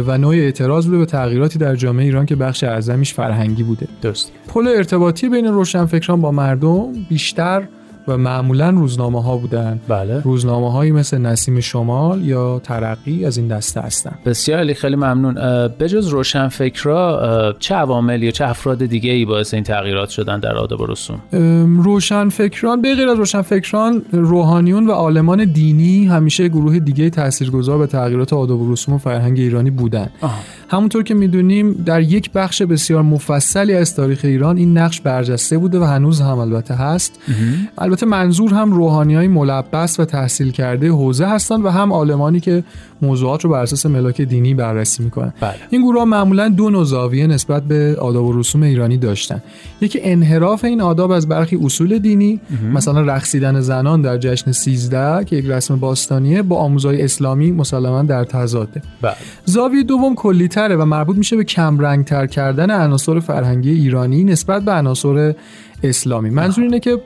و 0.07 0.17
نوع 0.17 0.35
اعتراض 0.35 0.85
بوده 0.85 0.97
به 0.97 1.05
تغییراتی 1.05 1.59
در 1.59 1.75
جامعه 1.75 2.05
ایران 2.05 2.25
که 2.25 2.35
بخش 2.35 2.63
اعظمیش 2.63 3.13
فرهنگی 3.13 3.63
بوده. 3.63 3.87
درست 4.01 4.31
پل 4.47 4.67
ارتباطی 4.67 5.29
بین 5.29 5.45
روشنفکران 5.45 6.21
با 6.21 6.31
مردم 6.31 6.93
بیشتر 7.09 7.67
و 8.07 8.17
معمولا 8.17 8.69
روزنامه 8.69 9.23
ها 9.23 9.37
بودن. 9.37 9.79
بله. 9.87 10.21
روزنامه 10.21 10.71
هایی 10.71 10.91
مثل 10.91 11.17
نسیم 11.17 11.59
شمال 11.59 12.25
یا 12.25 12.59
ترقی 12.59 13.25
از 13.25 13.37
این 13.37 13.47
دسته 13.47 13.81
هستن. 13.81 14.15
بسیار 14.25 14.57
عالی 14.57 14.73
خیلی 14.73 14.95
ممنون. 14.95 15.33
بجز 15.67 16.07
روشنفکرا 16.07 17.19
اه، 17.19 17.55
چه 17.59 17.75
عوامل 17.75 18.23
یا 18.23 18.31
چه 18.31 18.45
افراد 18.49 18.85
دیگه 18.85 19.11
ای 19.11 19.25
باعث 19.25 19.53
این 19.53 19.63
تغییرات 19.63 20.09
شدن 20.09 20.39
در 20.39 20.57
آداب 20.57 20.81
و 20.81 20.85
رسوم؟ 20.85 21.19
ام، 21.33 21.81
روشنفکران 21.81 22.81
به 22.81 22.95
غیر 22.95 23.09
از 23.09 23.17
روشنفکران 23.17 24.01
روحانیون 24.11 24.87
و 24.87 24.91
عالمان 24.91 25.45
دینی 25.45 26.05
همیشه 26.05 26.47
گروه 26.47 26.79
دیگه 26.79 27.09
تاثیرگذار 27.09 27.77
به 27.77 27.87
تغییرات 27.87 28.33
آداب 28.33 28.61
و 28.61 28.73
رسوم 28.73 28.95
و 28.95 28.97
فرهنگ 28.97 29.39
ایرانی 29.39 29.69
بودن. 29.69 30.09
همونطور 30.69 31.03
که 31.03 31.13
می‌دونیم 31.13 31.73
در 31.73 32.01
یک 32.01 32.31
بخش 32.31 32.61
بسیار 32.61 33.01
مفصلی 33.01 33.73
از 33.73 33.95
تاریخ 33.95 34.19
ایران 34.23 34.57
این 34.57 34.77
نقش 34.77 35.01
برجسته 35.01 35.57
بوده 35.57 35.79
و 35.79 35.83
هنوز 35.83 36.21
هم 36.21 36.37
البته 36.37 36.73
هست. 36.73 37.19
البته 37.77 38.05
منظور 38.05 38.53
هم 38.53 38.71
روحانی 38.71 39.15
های 39.15 39.27
ملبس 39.27 39.99
و 39.99 40.05
تحصیل 40.05 40.51
کرده 40.51 40.89
حوزه 40.89 41.25
هستند 41.25 41.65
و 41.65 41.69
هم 41.69 41.93
عالمانی 41.93 42.39
که 42.39 42.63
موضوعات 43.01 43.43
رو 43.43 43.49
بر 43.49 43.61
اساس 43.61 43.85
ملاک 43.85 44.21
دینی 44.21 44.53
بررسی 44.53 45.03
می‌کنن. 45.03 45.33
بله. 45.39 45.53
این 45.69 45.81
گروه 45.81 45.99
ها 45.99 46.05
معمولا 46.05 46.49
دو 46.49 46.69
نوع 46.69 46.83
زاویه 46.83 47.27
نسبت 47.27 47.63
به 47.63 47.95
آداب 47.99 48.25
و 48.25 48.39
رسوم 48.39 48.63
ایرانی 48.63 48.97
داشتن. 48.97 49.43
یکی 49.81 49.99
انحراف 50.01 50.65
این 50.65 50.81
آداب 50.81 51.11
از 51.11 51.27
برخی 51.27 51.59
اصول 51.63 51.97
دینی 51.99 52.39
مثلا 52.73 53.01
رقصیدن 53.01 53.59
زنان 53.59 54.01
در 54.01 54.17
جشن 54.17 54.51
13 54.51 55.25
که 55.25 55.35
یک 55.35 55.45
رسم 55.45 55.75
باستانیه 55.75 56.41
با 56.41 56.55
آموزهای 56.55 57.01
اسلامی 57.01 57.51
مسلما 57.51 58.03
در 58.03 58.23
تضاده. 58.23 58.81
بله. 59.01 59.13
زاویه 59.45 59.83
دوم 59.83 60.15
کلیتره 60.15 60.75
و 60.75 60.85
مربوط 60.85 61.17
میشه 61.17 61.35
به 61.35 61.43
کم 61.43 62.03
تر 62.03 62.27
کردن 62.27 62.71
عناصر 62.71 63.19
فرهنگی 63.19 63.71
ایرانی 63.71 64.23
نسبت 64.23 64.61
به 64.61 64.71
عناصر 64.71 65.33
اسلامی. 65.83 66.29
منظور 66.29 66.63
اینه 66.63 66.79
که 66.79 67.01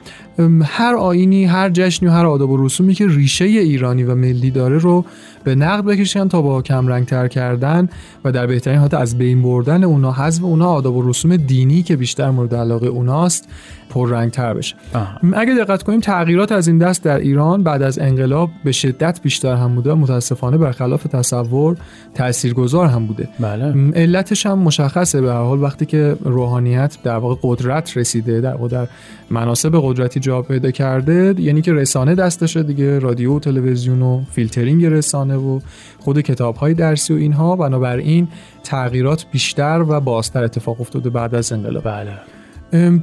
هر 0.63 0.95
آینی 0.95 1.45
هر 1.45 1.69
جشنی 1.69 2.10
و 2.10 2.12
هر 2.12 2.25
آداب 2.25 2.49
و 2.49 2.65
رسومی 2.65 2.93
که 2.93 3.07
ریشه 3.07 3.45
ایرانی 3.45 4.03
و 4.03 4.15
ملی 4.15 4.51
داره 4.51 4.77
رو 4.77 5.05
به 5.43 5.55
نقد 5.55 5.86
بکشن 5.86 6.27
تا 6.27 6.41
با 6.41 6.62
کم 6.62 7.03
تر 7.03 7.27
کردن 7.27 7.89
و 8.25 8.31
در 8.31 8.47
بهترین 8.47 8.79
حالت 8.79 8.93
از 8.93 9.17
بین 9.17 9.41
بردن 9.41 9.84
اونا 9.84 10.12
حذف 10.12 10.43
اونا 10.43 10.69
آداب 10.69 10.95
و 10.95 11.10
رسوم 11.10 11.36
دینی 11.36 11.84
که 11.84 11.95
بیشتر 11.95 12.29
مورد 12.29 12.55
علاقه 12.55 12.88
اوناست 12.88 13.47
پررنگتر 13.89 14.53
بشه. 14.53 14.75
آها. 14.93 15.19
اگه 15.34 15.55
دقت 15.55 15.84
کنیم 15.84 15.99
تغییرات 15.99 16.51
از 16.51 16.67
این 16.67 16.77
دست 16.77 17.03
در 17.03 17.19
ایران 17.19 17.63
بعد 17.63 17.81
از 17.81 17.99
انقلاب 17.99 18.49
به 18.63 18.71
شدت 18.71 19.21
بیشتر 19.21 19.55
هم 19.55 19.75
بوده 19.75 19.93
متاسفانه 19.93 20.57
برخلاف 20.57 21.03
تصور 21.03 21.77
تاثیرگذار 22.15 22.88
هم 22.88 23.07
بوده. 23.07 23.29
بله. 23.39 23.91
علتش 23.95 24.45
هم 24.45 24.60
مشخصه 24.60 25.21
به 25.21 25.31
هر 25.34 25.43
حال 25.43 25.63
وقتی 25.63 25.86
که 25.86 26.17
روحانیت 26.23 26.97
در 27.03 27.17
واقع 27.17 27.36
قدرت 27.43 27.97
رسیده 27.97 28.41
در 28.41 28.57
واقع 28.62 28.67
در 28.67 28.88
مناصب 29.30 29.80
قدرتی 29.84 30.19
جا 30.19 30.41
پیدا 30.41 30.71
کرده 30.71 31.36
یعنی 31.38 31.62
که 31.62 31.74
رسانه 31.74 32.15
دستشه 32.15 32.63
دیگه 32.63 33.00
رادیو 33.00 33.36
و 33.36 33.39
تلویزیون 33.39 34.02
و 34.02 34.21
فیلترینگ 34.32 34.86
رسانه 34.86 35.36
و 35.36 35.60
خود 36.00 36.21
کتاب 36.21 36.56
های 36.56 36.74
درسی 36.74 37.13
و 37.13 37.17
اینها. 37.17 37.56
بنابراین 37.56 38.28
تغییرات 38.63 39.26
بیشتر 39.32 39.86
و 39.88 40.00
بازتر 40.00 40.43
اتفاق 40.43 40.82
افتاده 40.82 41.10
بعد 41.10 41.36
از 41.36 41.52
انقلاب. 41.52 41.84
بله. 41.84 42.40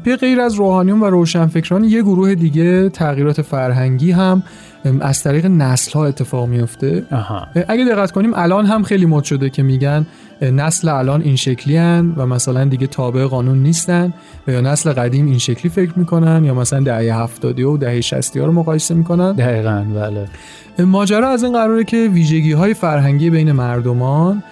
به 0.04 0.16
غیر 0.20 0.40
از 0.40 0.54
روحانیون 0.54 1.00
و 1.00 1.04
روشنفکران 1.04 1.84
یه 1.84 2.02
گروه 2.02 2.34
دیگه 2.34 2.88
تغییرات 2.88 3.42
فرهنگی 3.42 4.10
هم 4.10 4.42
از 5.00 5.22
طریق 5.22 5.46
نسل 5.46 5.92
ها 5.92 6.06
اتفاق 6.06 6.48
میفته 6.48 7.04
اگه 7.68 7.84
دقت 7.84 8.12
کنیم 8.12 8.30
الان 8.34 8.66
هم 8.66 8.82
خیلی 8.82 9.06
مد 9.06 9.24
شده 9.24 9.50
که 9.50 9.62
میگن 9.62 10.06
نسل 10.42 10.88
الان 10.88 11.22
این 11.22 11.36
شکلی 11.36 11.76
هن 11.76 12.14
و 12.16 12.26
مثلا 12.26 12.64
دیگه 12.64 12.86
تابع 12.86 13.24
قانون 13.24 13.58
نیستن 13.58 14.12
و 14.46 14.52
یا 14.52 14.60
نسل 14.60 14.92
قدیم 14.92 15.26
این 15.26 15.38
شکلی 15.38 15.70
فکر 15.70 15.92
می‌کنن 15.96 16.44
یا 16.44 16.54
مثلا 16.54 16.80
دهه 16.80 17.22
هفتادی 17.22 17.62
و 17.62 17.76
دهه 17.76 18.00
شستی 18.00 18.38
ها 18.38 18.46
رو 18.46 18.52
مقایسه 18.52 18.94
می‌کنن. 18.94 19.32
دقیقا 19.32 19.84
بله. 19.94 20.28
ماجرا 20.86 21.28
از 21.28 21.42
این 21.42 21.52
قراره 21.52 21.84
که 21.84 21.96
ویژگی 22.12 22.52
های 22.52 22.74
فرهنگی 22.74 23.30
بین 23.30 23.52
مردمان 23.52 24.42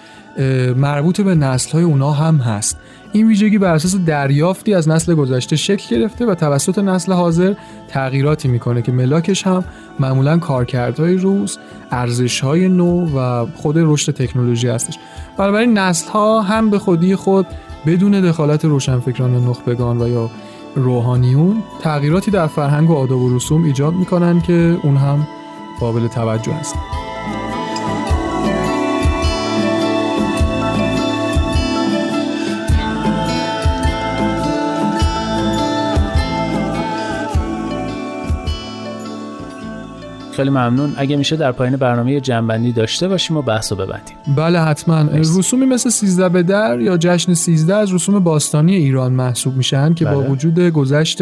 مربوط 0.75 1.21
به 1.21 1.35
نسل 1.35 1.71
های 1.71 1.83
اونا 1.83 2.11
هم 2.11 2.37
هست. 2.37 2.77
این 3.11 3.27
ویژگی 3.27 3.57
بر 3.57 3.73
اساس 3.73 3.95
دریافتی 3.95 4.73
از 4.73 4.89
نسل 4.89 5.15
گذشته 5.15 5.55
شکل 5.55 5.95
گرفته 5.95 6.25
و 6.25 6.35
توسط 6.35 6.79
نسل 6.79 7.13
حاضر 7.13 7.53
تغییراتی 7.87 8.47
می‌کنه 8.47 8.81
که 8.81 8.91
ملاکش 8.91 9.47
هم 9.47 9.63
معمولا 9.99 10.37
کارکردهای 10.37 11.15
روز 11.15 11.57
ارزشهای 11.91 12.69
نو 12.69 13.19
و 13.19 13.45
خود 13.55 13.75
رشد 13.77 14.11
تکنولوژی 14.11 14.67
هستش. 14.67 14.97
بنابراین 15.37 15.77
نسل 15.77 16.11
ها 16.11 16.41
هم 16.41 16.69
به 16.69 16.79
خودی 16.79 17.15
خود 17.15 17.47
بدون 17.85 18.21
دخالت 18.21 18.65
روشنفکران 18.65 19.35
نخبگان 19.35 20.01
و 20.01 20.07
یا 20.07 20.29
روحانیون 20.75 21.63
تغییراتی 21.81 22.31
در 22.31 22.47
فرهنگ 22.47 22.89
و 22.89 22.93
آداب 22.93 23.21
و 23.21 23.35
رسوم 23.35 23.63
ایجاد 23.63 23.93
می‌کنن 23.93 24.41
که 24.41 24.77
اون 24.83 24.97
هم 24.97 25.27
قابل 25.79 26.07
توجه 26.07 26.53
است 26.53 26.75
خیلی 40.37 40.49
ممنون. 40.49 40.93
اگه 40.97 41.15
میشه 41.15 41.35
در 41.35 41.51
پایین 41.51 41.75
برنامه 41.75 42.19
جنبندی 42.19 42.71
داشته 42.71 43.07
باشیم 43.07 43.37
و 43.37 43.41
بحث 43.41 43.71
رو 43.71 43.77
ببندیم. 43.77 44.15
بله 44.35 44.59
حتما. 44.59 45.01
رسومی 45.11 45.65
مثل 45.65 45.89
سیزده 45.89 46.29
به 46.29 46.43
در 46.43 46.79
یا 46.79 46.97
جشن 46.97 47.33
سیزده 47.33 47.75
از 47.75 47.93
رسوم 47.93 48.19
باستانی 48.19 48.75
ایران 48.75 49.13
محسوب 49.13 49.57
میشن 49.57 49.93
که 49.93 50.05
با 50.05 50.19
بله. 50.19 50.29
وجود 50.29 50.59
گذشت 50.59 51.19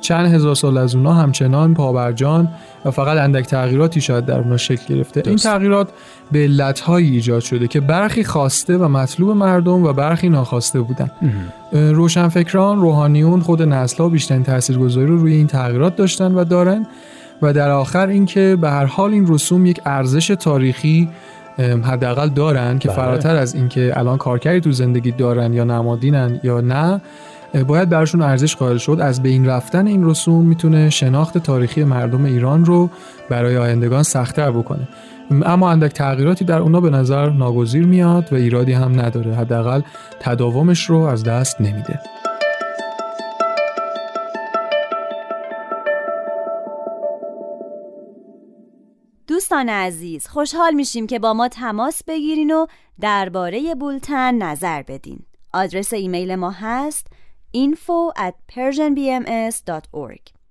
چند 0.00 0.34
هزار 0.34 0.54
سال 0.54 0.78
از 0.78 0.94
اونا 0.94 1.12
همچنان 1.12 1.74
پابرجان 1.74 2.48
و 2.84 2.90
فقط 2.90 3.18
اندک 3.18 3.46
تغییراتی 3.46 4.00
شاید 4.00 4.26
در 4.26 4.38
اونا 4.38 4.56
شکل 4.56 4.94
گرفته. 4.94 5.22
این 5.24 5.32
درست. 5.34 5.44
تغییرات 5.44 5.88
به 6.32 6.38
علتهایی 6.38 7.10
ایجاد 7.10 7.40
شده 7.40 7.68
که 7.68 7.80
برخی 7.80 8.24
خواسته 8.24 8.76
و 8.76 8.88
مطلوب 8.88 9.30
مردم 9.30 9.84
و 9.84 9.92
برخی 9.92 10.28
ناخواسته 10.28 10.80
بودن. 10.80 11.10
روشنفکران 11.72 12.80
روحانیون 12.80 13.40
خود 13.40 13.62
نسل‌ها 13.62 14.08
بیشترین 14.08 14.42
تاثیرگذاری 14.42 15.06
رو 15.06 15.18
روی 15.18 15.34
این 15.34 15.46
تغییرات 15.46 15.96
داشتن 15.96 16.34
و 16.34 16.44
دارن. 16.44 16.86
و 17.44 17.52
در 17.52 17.70
آخر 17.70 18.06
اینکه 18.06 18.58
به 18.60 18.70
هر 18.70 18.84
حال 18.84 19.12
این 19.12 19.26
رسوم 19.28 19.66
یک 19.66 19.80
ارزش 19.84 20.26
تاریخی 20.26 21.08
حداقل 21.82 22.28
دارن 22.28 22.78
که 22.78 22.88
بله. 22.88 22.96
فراتر 22.96 23.36
از 23.36 23.54
اینکه 23.54 23.92
الان 23.96 24.18
کارکردی 24.18 24.60
تو 24.60 24.72
زندگی 24.72 25.12
دارن 25.12 25.52
یا 25.52 25.64
نمادینن 25.64 26.40
یا 26.42 26.60
نه 26.60 27.00
باید 27.66 27.88
براشون 27.88 28.22
ارزش 28.22 28.56
قائل 28.56 28.76
شد. 28.76 28.98
از 29.00 29.22
بین 29.22 29.46
رفتن 29.46 29.86
این 29.86 30.04
رسوم 30.04 30.46
می‌تونه 30.46 30.90
شناخت 30.90 31.38
تاریخی 31.38 31.84
مردم 31.84 32.24
ایران 32.24 32.64
رو 32.64 32.90
برای 33.28 33.56
آیندگان 33.56 34.02
سختتر 34.02 34.50
بکنه. 34.50 34.88
ام، 35.30 35.42
اما 35.46 35.70
اندک 35.70 35.92
تغییراتی 35.92 36.44
در 36.44 36.58
اونا 36.58 36.80
به 36.80 36.90
نظر 36.90 37.30
ناگزیر 37.30 37.86
میاد 37.86 38.32
و 38.32 38.36
ایرادی 38.36 38.72
هم 38.72 39.00
نداره. 39.00 39.34
حداقل 39.34 39.80
تداومش 40.20 40.84
رو 40.84 40.98
از 40.98 41.24
دست 41.24 41.60
نمیده. 41.60 42.00
دوستان 49.26 49.68
عزیز 49.68 50.26
خوشحال 50.26 50.74
میشیم 50.74 51.06
که 51.06 51.18
با 51.18 51.34
ما 51.34 51.48
تماس 51.48 52.04
بگیرین 52.06 52.50
و 52.50 52.66
درباره 53.00 53.74
بولتن 53.74 54.34
نظر 54.34 54.82
بدین. 54.82 55.26
آدرس 55.52 55.92
ایمیل 55.92 56.34
ما 56.34 56.50
هست 56.50 57.06
info 57.56 58.12
at 58.18 58.34
persianbms.org 58.54 60.43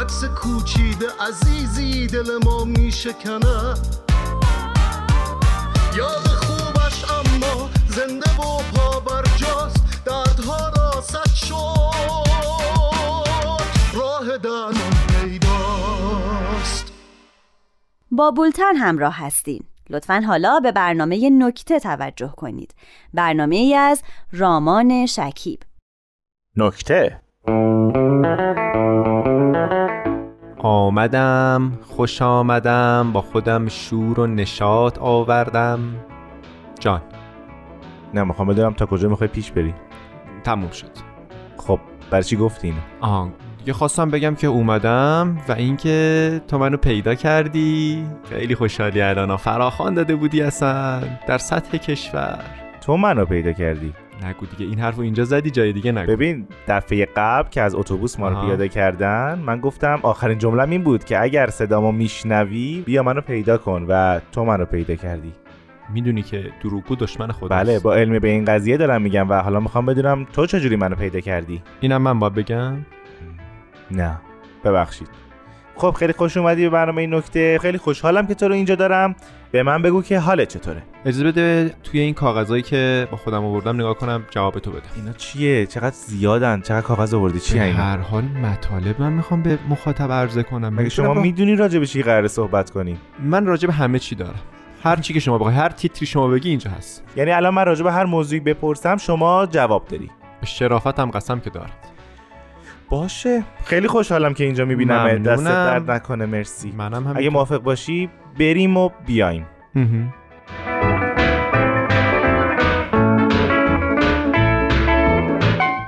عکس 0.00 0.24
کوچیده 0.24 1.06
عزیزی 1.28 2.06
دل 2.06 2.38
ما 2.44 2.64
می 2.64 2.92
شکنه 2.92 3.74
یاد 5.96 6.26
خوبش 6.26 7.04
اما 7.10 7.70
زنده 7.88 8.30
و 8.30 8.62
پا 8.74 9.00
بر 9.00 9.22
جاست 9.36 10.04
دردها 10.06 10.68
را 10.68 11.00
سد 11.00 11.34
شد. 11.34 11.54
راه 13.94 14.38
درمان 14.38 14.74
پیداست. 15.08 16.92
با 18.10 18.30
بولتن 18.30 18.76
همراه 18.76 19.14
هستین 19.18 19.64
لطفا 19.90 20.22
حالا 20.26 20.60
به 20.60 20.72
برنامه 20.72 21.30
نکته 21.30 21.78
توجه 21.78 22.34
کنید. 22.36 22.74
برنامه 23.14 23.56
ای 23.56 23.74
از 23.74 24.02
رامان 24.32 25.06
شکیب. 25.06 25.62
نکته؟ 26.56 27.20
آمدم 30.58 31.72
خوش 31.82 32.22
آمدم 32.22 33.10
با 33.12 33.20
خودم 33.20 33.68
شور 33.68 34.20
و 34.20 34.26
نشاط 34.26 34.98
آوردم. 34.98 35.80
جان. 36.80 37.00
نه 38.14 38.24
می‌خوام 38.24 38.48
بدونم 38.48 38.72
تا 38.72 38.86
کجا 38.86 39.08
می‌خوای 39.08 39.28
پیش 39.28 39.52
بری؟ 39.52 39.74
تموم 40.44 40.70
شد. 40.70 40.90
خب 41.56 41.78
برای 42.10 42.24
چی 42.24 42.36
گفتی 42.36 42.68
اینو؟ 42.68 42.80
آه 43.00 43.28
دیگه 43.58 43.72
خواستم 43.72 44.10
بگم 44.10 44.34
که 44.34 44.46
اومدم 44.46 45.38
و 45.48 45.52
اینکه 45.52 46.40
تو 46.48 46.58
منو 46.58 46.76
پیدا 46.76 47.14
کردی. 47.14 48.06
خیلی 48.30 48.54
خوشحالی 48.54 49.00
الان. 49.02 49.36
فراخوان 49.36 49.94
داده 49.94 50.16
بودی 50.16 50.42
اصلا 50.42 51.00
در 51.26 51.38
سطح 51.38 51.78
کشور. 51.78 52.44
تو 52.80 52.96
منو 52.96 53.24
پیدا 53.24 53.52
کردی؟ 53.52 53.92
نگو 54.24 54.46
دیگه. 54.46 54.70
این 54.70 54.78
حرفو 54.78 55.00
اینجا 55.00 55.24
زدی 55.24 55.50
جای 55.50 55.72
دیگه 55.72 55.92
نگو. 55.92 56.12
ببین 56.12 56.46
دفعه 56.68 57.08
قبل 57.16 57.48
که 57.48 57.62
از 57.62 57.74
اتوبوس 57.74 58.20
ما 58.20 58.28
رو. 58.28 58.40
پیاده 58.40 58.68
کردن 58.68 59.42
من 59.46 59.60
گفتم 59.60 60.00
آخرین 60.02 60.38
جمله 60.38 60.68
این 60.68 60.82
بود 60.82 61.04
که 61.04 61.22
اگر 61.22 61.50
صدامو 61.50 61.92
میشنوی 61.92 62.82
بیا 62.86 63.02
منو 63.02 63.20
پیدا 63.20 63.58
کن 63.58 63.86
و 63.88 64.20
تو 64.32 64.44
منو 64.44 64.64
پیدا 64.64 64.94
کردی. 64.94 65.32
می‌دونی 65.94 66.22
که 66.22 66.50
دروغگو 66.62 66.94
دشمن 66.96 67.30
خود 67.30 67.50
بله 67.50 67.78
با 67.78 67.94
علم 67.94 68.18
به 68.18 68.28
این 68.28 68.44
قضیه 68.44 68.76
دارم 68.76 69.02
میگم 69.02 69.30
و 69.30 69.34
حالا 69.34 69.60
می‌خوام 69.60 69.86
بدونم 69.86 70.24
تو 70.32 70.46
چجوری 70.46 70.76
منو 70.76 70.94
پیدا 70.94 71.20
کردی. 71.20 71.62
اینم 71.80 72.02
من 72.02 72.18
باید 72.18 72.34
بگم؟ 72.34 72.76
نه 73.90 74.20
ببخشید. 74.64 75.08
خب 75.80 75.90
خیلی 75.90 76.12
خوش 76.12 76.36
اومدی 76.36 76.62
به 76.62 76.70
برنامه 76.70 77.00
این 77.00 77.14
نکته. 77.14 77.58
خیلی 77.62 77.78
خوشحالم 77.78 78.26
که 78.26 78.34
تو 78.34 78.48
رو 78.48 78.54
اینجا 78.54 78.74
دارم. 78.74 79.16
به 79.50 79.62
من 79.62 79.82
بگو 79.82 80.02
که 80.02 80.18
حالت 80.18 80.48
چطوره. 80.48 80.82
اجازه 81.04 81.24
بده 81.24 81.74
توی 81.84 82.00
این 82.00 82.14
کاغذایی 82.14 82.62
که 82.62 83.08
با 83.10 83.16
خودم 83.16 83.44
آوردم 83.44 83.74
نگاه 83.74 83.94
کنم 83.94 84.22
جواب 84.30 84.58
تو 84.58 84.70
بدم. 84.70 84.80
اینا 84.96 85.12
چیه؟ 85.12 85.66
چقدر 85.66 85.94
زیادن؟ 85.94 86.60
چقدر 86.60 86.80
کاغذ 86.80 87.14
آوردی؟ 87.14 87.40
به 87.52 87.62
اینا؟ 87.64 87.78
هر 87.78 87.96
حال 87.96 88.24
مطالب 88.24 89.00
من 89.00 89.12
می‌خوام 89.12 89.42
به 89.42 89.58
مخاطب 89.68 90.12
عرضه 90.12 90.42
کنم. 90.42 90.74
مگه 90.74 90.88
شما 90.88 91.14
با- 91.14 91.20
می‌دونی 91.20 91.56
راجع 91.56 91.78
به 91.78 91.86
چی 91.86 92.02
قراره 92.02 92.28
صحبت 92.28 92.70
کنیم 92.70 92.98
من 93.24 93.46
راجع 93.46 93.66
به 93.66 93.72
همه 93.72 93.98
چی 93.98 94.14
دارم. 94.14 94.40
هر 94.82 94.96
چی 94.96 95.14
که 95.14 95.20
شما 95.20 95.38
بخوای 95.38 95.54
هر 95.54 95.68
تیتری 95.68 96.06
شما 96.06 96.28
بگی 96.28 96.48
اینجا 96.48 96.70
هست. 96.70 97.04
یعنی 97.16 97.30
الان 97.30 97.54
من 97.54 97.64
راجع 97.64 97.84
به 97.84 97.92
هر 97.92 98.04
موضوعی 98.04 98.40
بپرسم 98.40 98.96
شما 98.96 99.46
جواب 99.46 99.84
داری. 99.88 100.10
به 100.40 100.46
شرافتم 100.46 101.10
قسم 101.10 101.40
که 101.40 101.50
دارم. 101.50 101.70
باشه. 102.90 103.44
خیلی 103.64 103.88
خوشحالم 103.88 104.34
که 104.34 104.44
اینجا 104.44 104.64
می‌بینم 104.64 105.18
دست. 105.18 105.44
درد 105.44 105.90
نکنه. 105.90 106.26
مرسی. 106.26 106.72
منم 106.76 107.06
هم 107.06 107.16
اگه 107.16 107.30
موافق 107.30 107.58
باشی 107.62 108.08
بریم 108.38 108.76
و 108.76 108.90
بیایم. 109.06 109.46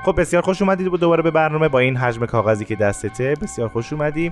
خب 0.05 0.19
بسیار 0.19 0.43
خوش 0.43 0.61
اومدید 0.61 0.87
دوباره 0.87 1.23
به 1.23 1.31
برنامه 1.31 1.67
با 1.67 1.79
این 1.79 1.97
حجم 1.97 2.25
کاغذی 2.25 2.65
که 2.65 2.75
دستته. 2.75 3.33
بسیار 3.41 3.67
خوش 3.67 3.93
اومدی. 3.93 4.31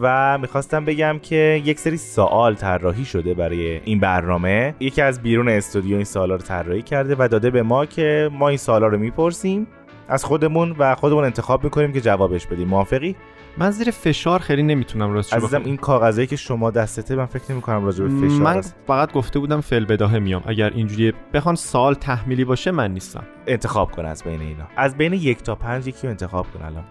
و 0.00 0.38
می‌خواستم 0.38 0.84
بگم 0.84 1.18
که 1.22 1.62
یک 1.64 1.78
سری 1.78 1.96
سوال 1.96 2.54
طراحی 2.54 3.04
شده 3.04 3.34
برای 3.34 3.80
این 3.84 4.00
برنامه. 4.00 4.74
یکی 4.80 5.02
از 5.02 5.22
بیرون 5.22 5.48
استودیو 5.48 5.96
این 5.96 6.04
سوالا 6.04 6.34
رو 6.34 6.42
طراحی 6.42 6.82
کرده 6.82 7.16
و 7.18 7.28
داده 7.28 7.50
به 7.50 7.62
ما 7.62 7.86
که 7.86 8.30
ما 8.32 8.48
این 8.48 8.58
سوالا 8.58 8.86
رو 8.86 8.98
می‌پرسیم. 8.98 9.66
از 10.08 10.24
خودمون 10.24 10.76
و 10.78 10.94
خودمون 10.94 11.24
انتخاب 11.24 11.64
می‌کنیم 11.64 11.92
که 11.92 12.00
جوابش 12.00 12.46
بدیم. 12.46 12.68
موافقی؟ 12.68 13.16
من 13.58 13.70
زیر 13.70 13.90
فشار 13.90 14.40
خیلی 14.40 14.62
نمی‌تونم 14.62 15.12
راستش 15.12 15.32
عزیزم 15.32 15.62
این 15.64 15.76
کاغذایی 15.76 16.26
که 16.26 16.36
شما 16.36 16.70
دستته 16.70 17.14
من 17.14 17.26
فکر 17.26 17.52
نمی 17.52 17.60
کنم 17.60 17.84
راجع 17.84 18.04
به 18.04 18.10
فشار 18.10 18.40
من 18.40 18.56
است. 18.56 18.76
فقط 18.86 19.12
گفته 19.12 19.38
بودم 19.38 19.60
فعل 19.60 19.84
بداهه 19.84 20.18
میام. 20.18 20.42
اگر 20.46 20.70
اینجوری 20.70 21.12
بخوان 21.34 21.54
سال 21.54 21.94
تحمیلی 21.94 22.44
باشه 22.44 22.70
من 22.70 22.94
نیستم. 22.94 23.24
انتخاب 23.46 23.92
کن 23.92 24.04
از 24.04 24.24
بین 24.24 24.40
اینا. 24.40 24.64
از 24.76 24.96
بین 24.96 25.12
یک 25.12 25.42
تا 25.42 25.54
پنج 25.54 25.86
یکی 25.86 26.06
رو 26.06 26.10
انتخاب 26.10 26.46
کن 26.54 26.64
الان. 26.64 26.84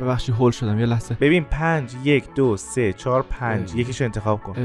ببخشید 0.00 0.34
هول 0.34 0.50
شدم. 0.50 0.78
یه 0.78 0.86
لحظه. 0.86 1.16
ببین 1.20 1.44
پنج 1.44 1.94
یک 2.04 2.24
دو 2.34 2.56
سه 2.56 2.92
چهار 2.92 3.22
پنج. 3.22 3.74
یکیشو 3.74 4.04
انتخاب 4.04 4.42
کن. 4.42 4.56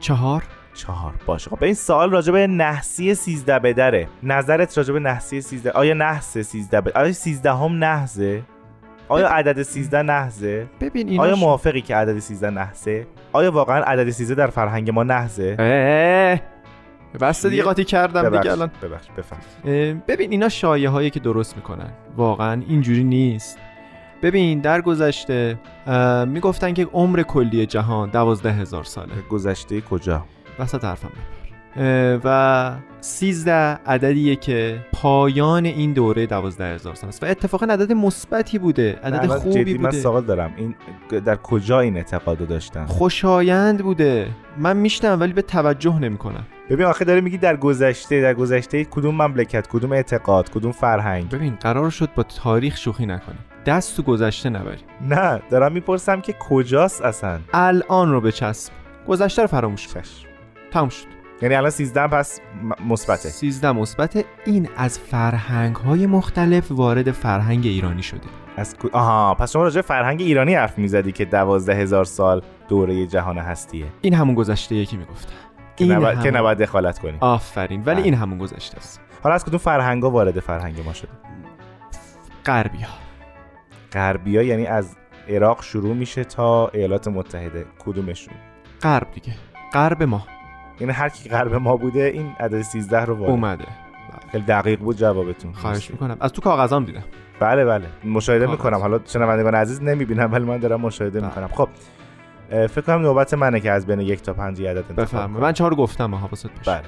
چهار؟ 0.00 0.42
چهار. 0.76 1.14
باشه. 1.26 1.50
خب 1.50 1.58
به 1.58 1.66
این 1.66 1.74
سوال 1.74 2.10
راجع 2.10 2.32
به 2.32 2.46
نحسی 2.46 3.14
13 3.14 3.58
بدره 3.58 4.08
نظرت 4.22 4.78
راجع 4.78 4.92
به 4.92 5.00
نحسی 5.00 5.40
13 5.40 5.70
آیا 5.70 5.94
نحس 5.94 6.38
13 6.38 6.80
بدر 6.80 7.00
آیا 7.02 7.12
13 7.12 7.52
هم 7.52 7.84
نحسه؟ 7.84 8.42
آیا 9.08 9.28
عدد 9.28 9.62
13 9.62 10.02
نحسه؟ 10.02 10.66
ببین 10.80 11.08
اینا 11.08 11.22
آیا 11.22 11.36
موافقی 11.36 11.80
که 11.80 11.96
عدد 11.96 12.18
13 12.18 12.50
نحسه؟ 12.50 13.06
آیا 13.32 13.50
واقعا 13.52 13.82
عدد 13.82 14.10
13 14.10 14.34
در 14.34 14.46
فرهنگ 14.46 14.90
ما 14.90 15.02
نحسه؟ 15.02 15.56
اه، 15.58 16.56
بس 17.20 17.46
دیگه 17.46 17.62
قاطی 17.62 17.84
کردم 17.84 18.22
دیگه 18.22 18.30
ببخش 18.32 18.46
الان. 18.48 18.70
ببخش 18.82 19.06
بفهم 19.16 20.02
ببین 20.08 20.30
اینا 20.30 20.48
شایعه 20.48 20.90
هایی 20.90 21.10
که 21.10 21.20
درست 21.20 21.56
می‌کنن. 21.56 21.90
واقعا 22.16 22.62
اینجوری 22.68 23.04
نیست. 23.04 23.58
ببین 24.22 24.60
در 24.60 24.80
گذشته 24.80 25.58
می‌گفتن 26.26 26.72
که 26.72 26.84
عمر 26.92 27.22
کلی 27.22 27.66
جهان 27.66 28.10
دوازده 28.10 28.52
هزار 28.52 28.84
ساله. 28.84 29.12
گذشته 29.30 29.80
کجا؟ 29.80 30.24
وسط 30.58 30.84
حرفم 30.84 31.10
و 32.24 32.72
سیزده 33.00 33.78
عددیه 33.86 34.36
که 34.36 34.78
پایان 34.92 35.64
این 35.64 35.92
دوره 35.92 36.26
دوازده 36.26 36.74
هزار 36.74 36.94
سال 36.94 37.08
است. 37.08 37.22
و 37.22 37.26
اتفاقا 37.26 37.66
عدد 37.66 37.92
مثبتی 37.92 38.58
بوده 38.58 38.98
عدد 39.04 39.26
خوبی 39.26 39.54
جدی 39.54 39.78
من 39.78 39.84
بوده. 39.84 40.00
سوال 40.00 40.24
دارم. 40.24 40.52
این 40.56 40.74
در 41.20 41.36
کجا 41.36 41.80
این 41.80 41.96
اعتقادو 41.96 42.46
داشتن؟ 42.46 42.86
خوشایند 42.86 43.82
بوده. 43.82 44.28
من 44.58 44.76
میشتم 44.76 45.20
ولی 45.20 45.32
به 45.32 45.42
توجه 45.42 45.98
نمی‌کنم. 45.98 46.46
ببین 46.70 46.86
آخه 46.86 47.04
داره 47.04 47.20
میگی 47.20 47.38
در 47.38 47.56
گذشته 47.56 48.22
در 48.22 48.34
گذشته 48.34 48.84
کدوم 48.84 49.14
مملکت 49.14 49.66
کدوم 49.66 49.92
اعتقاد 49.92 50.50
کدوم 50.50 50.72
فرهنگ؟ 50.72 51.28
ببین 51.28 51.54
قرار 51.60 51.90
شد 51.90 52.08
با 52.14 52.22
تاریخ 52.22 52.76
شوخی 52.76 53.06
نکنیم 53.06 53.38
دست 53.66 53.96
تو 53.96 54.02
گذشته 54.02 54.50
نبری. 54.50 54.78
نه 55.08 55.42
دارم 55.50 55.72
می‌پرسم 55.72 56.20
که 56.20 56.32
کجاست 56.32 57.02
اصلا؟ 57.02 57.38
الان 57.52 58.12
رو 58.12 58.20
بچسب. 58.20 58.72
گذشته 59.08 59.42
رو 59.42 59.48
فراموش 59.48 59.88
کن. 59.88 60.02
تموم 60.76 60.88
شد. 60.88 61.06
یعنی 61.42 61.54
الان 61.54 61.70
13 61.70 62.06
پس 62.06 62.40
مثبته. 62.86 63.28
13 63.28 63.72
مثبت 63.72 64.24
این 64.46 64.68
از 64.76 64.98
فرهنگ 64.98 65.76
های 65.76 66.06
مختلف 66.06 66.70
وارد 66.70 67.10
فرهنگ 67.10 67.66
ایرانی 67.66 68.02
شده. 68.02 68.20
از 68.56 68.76
آها 68.92 69.34
پس 69.34 69.52
شما 69.52 69.62
راجع 69.62 69.76
به 69.76 69.82
فرهنگ 69.82 70.20
ایرانی 70.20 70.54
حرف 70.54 70.78
می‌زدی 70.78 71.12
که 71.12 71.24
دوازده 71.24 71.74
هزار 71.74 72.04
سال 72.04 72.42
دوره 72.68 73.06
جهان 73.06 73.38
هستیه. 73.38 73.86
این 74.00 74.14
همون 74.14 74.34
گذشته 74.34 74.86
که 74.86 74.96
می‌گفتم 74.96 75.32
که, 75.76 75.84
این 75.84 75.92
نباید... 75.92 76.14
که 76.14 76.28
همون- 76.28 76.36
نباید 76.36 76.58
دخالت 76.58 76.98
کنی. 76.98 77.16
آفرین. 77.20 77.80
ولی 77.84 77.94
بله. 77.94 78.04
این 78.04 78.14
همون 78.14 78.38
گذشته 78.38 78.76
است. 78.76 79.00
حالا 79.22 79.34
از 79.34 79.44
کدوم 79.44 79.58
فرهنگا 79.58 80.10
وارد 80.10 80.40
فرهنگ 80.40 80.80
ما 80.86 80.92
شده؟ 80.92 81.10
غربی 82.46 82.78
ها 82.82 82.94
غربیا 83.92 84.42
یعنی 84.42 84.66
از 84.66 84.96
عراق 85.28 85.62
شروع 85.62 85.94
میشه 85.94 86.24
تا 86.24 86.68
ایالات 86.68 87.08
متحده. 87.08 87.66
کدومشون؟ 87.78 88.34
غرب 88.82 89.06
دیگه. 89.14 89.32
غرب 89.72 90.02
ما. 90.02 90.26
یعنی 90.80 90.92
هر 90.92 91.08
کی 91.08 91.28
غرب 91.28 91.54
ما 91.54 91.76
بوده 91.76 92.04
این 92.04 92.32
عدد 92.40 92.62
13 92.62 93.04
رو 93.04 93.14
وارد 93.14 93.30
اومده. 93.30 93.64
خیلی 94.32 94.44
دقیق 94.44 94.78
بود 94.80 94.96
جوابتون. 94.96 95.52
خواهش 95.52 95.90
می‌کنم. 95.90 96.16
از 96.20 96.32
تو 96.32 96.42
کاغذام 96.42 96.84
دیدم. 96.84 97.04
بله 97.40 97.64
بله. 97.64 97.86
مشاهده 98.04 98.46
کاغذ. 98.46 98.58
می‌کنم. 98.58 98.78
حالا 98.78 99.00
شنوندگان 99.04 99.54
عزیز 99.54 99.82
نمی‌بینم 99.82 100.32
ولی 100.32 100.44
من 100.44 100.58
دارم 100.58 100.80
مشاهده 100.80 101.20
بله. 101.20 101.28
می‌کنم. 101.28 101.48
خب 101.48 101.68
فکر 102.66 102.80
کنم 102.80 103.02
نوبت 103.02 103.34
منه 103.34 103.60
که 103.60 103.70
از 103.70 103.86
بین 103.86 104.00
یک 104.00 104.22
تا 104.22 104.32
پنج 104.32 104.62
عدد 104.62 104.76
انتخاب 104.76 105.00
بفرمایید. 105.00 105.44
من 105.44 105.52
چهار 105.52 105.74
گفتم 105.74 106.10
ها 106.10 106.18
حواست 106.26 106.50
باشه 106.58 106.70
بله. 106.70 106.82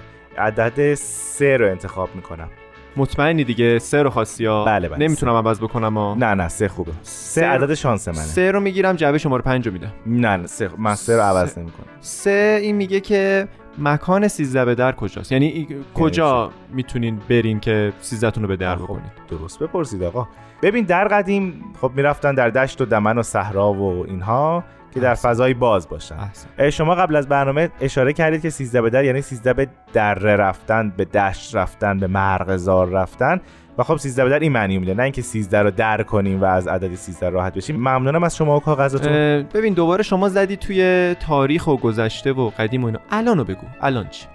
عدد 0.47 0.95
سه 0.95 1.57
رو 1.57 1.67
انتخاب 1.71 2.09
می‌کنم. 2.15 2.49
مطمئنی 2.97 3.45
دیگه؟ 3.45 3.79
سه 3.79 4.03
رو 4.03 4.11
خواستی 4.11 4.47
ها 4.47 4.65
بله، 4.65 4.89
بله، 4.89 4.99
نمی‌تونم 4.99 5.33
عوض 5.35 5.61
بکنم 5.61 5.99
ها. 5.99 6.15
نه 6.15 6.35
نه 6.35 6.49
سه 6.49 6.69
خوبه. 6.69 6.93
سه 7.03 7.41
سه- 7.41 7.47
عدد 7.47 7.75
شانس 7.75 8.09
منه. 8.09 8.17
سه 8.19 8.51
رو 8.51 8.61
می‌گیرم 8.61 8.97
جعبه 8.97 9.19
شماره 9.19 9.43
پنج 9.43 9.67
رو 9.67 9.73
میدم. 9.73 9.93
نه 10.07 10.37
نه 10.37 10.47
سه 10.47 10.71
من 10.79 10.95
سه 10.95 11.17
رو 11.17 11.23
عوض. 11.23 11.59
نمی‌کنم. 11.59 11.87
سه 12.01 12.59
این 12.63 12.77
میگه 12.77 13.01
که 13.01 13.49
مکان 13.79 14.29
سیزده 14.29 14.65
به 14.65 14.75
در 14.75 14.93
کجاست؟ 14.93 15.33
یعنی 15.33 15.69
کجا 15.95 16.51
می‌تونین 16.73 17.21
برین 17.29 17.61
که 17.61 17.93
سیزدتون 18.01 18.43
رو 18.43 18.49
به 18.49 18.57
در 18.57 18.77
خب، 18.77 18.85
بکنید 18.85 19.13
درست 19.31 19.59
بپرسید 19.59 20.03
آقا. 20.03 20.29
ببین 20.63 20.85
در 20.85 21.09
قدیم 21.09 21.65
خب 21.81 21.93
می‌رفتن 21.95 22.35
در 22.35 22.51
دشت 22.51 22.81
و 22.81 22.85
دمن 22.85 23.19
و 23.19 23.23
صحرا 23.23 23.73
و 23.73 24.07
اینها 24.07 24.65
که 24.95 25.01
در. 25.01 25.15
فضای 25.15 25.55
باز 25.55 25.89
باشن. 25.89 26.17
احسن. 26.19 26.71
شما 26.71 26.95
قبل 26.95 27.17
از 27.17 27.29
برنامه 27.29 27.71
اشاره 27.81 28.13
کردید 28.13 28.43
که 28.43 28.51
13 28.51 28.83
به 28.83 28.91
در 28.91 29.05
یعنی 29.05 29.23
13 29.23 29.53
به 29.53 29.69
دره 29.93 30.37
رفتن 30.37 30.93
به 30.97 31.05
دشت 31.05 31.57
رفتن 31.57 31.99
به 31.99 32.07
مرغزار 32.07 32.89
رفتن. 32.89 33.41
و 33.79 33.83
خب 33.83 33.97
13 33.97 34.25
به 34.25 34.31
در 34.31 34.39
این 34.39 34.53
معنی 34.53 34.79
میده. 34.79 34.95
نه 34.95 35.03
اینکه 35.03 35.23
13 35.23 35.63
رو 35.63 35.71
در 35.71 36.03
کنیم 36.03 36.41
و 36.41 36.45
از 36.45 36.69
عدد 36.69 36.95
13 36.95 37.29
راحت 37.29 37.55
بشیم. 37.55 37.77
ممنونم 37.77 38.23
از 38.23 38.37
شما 38.37 38.57
و 38.57 38.61
کاغذتون 38.61 39.13
اه، 39.13 39.43
ببین 39.43 39.75
دوباره 39.75 40.03
شما 40.03 40.29
زدی 40.29 40.57
توی 40.57 41.15
تاریخ 41.21 41.67
و 41.67 41.77
گذشته 41.77 42.33
و 42.33 42.51
قدیم 42.51 42.83
و 42.83 42.87
اینا. 42.87 42.99
الانو 43.11 43.45
بگو. 43.45 43.67
الان 43.81 44.09
چی؟ 44.09 44.27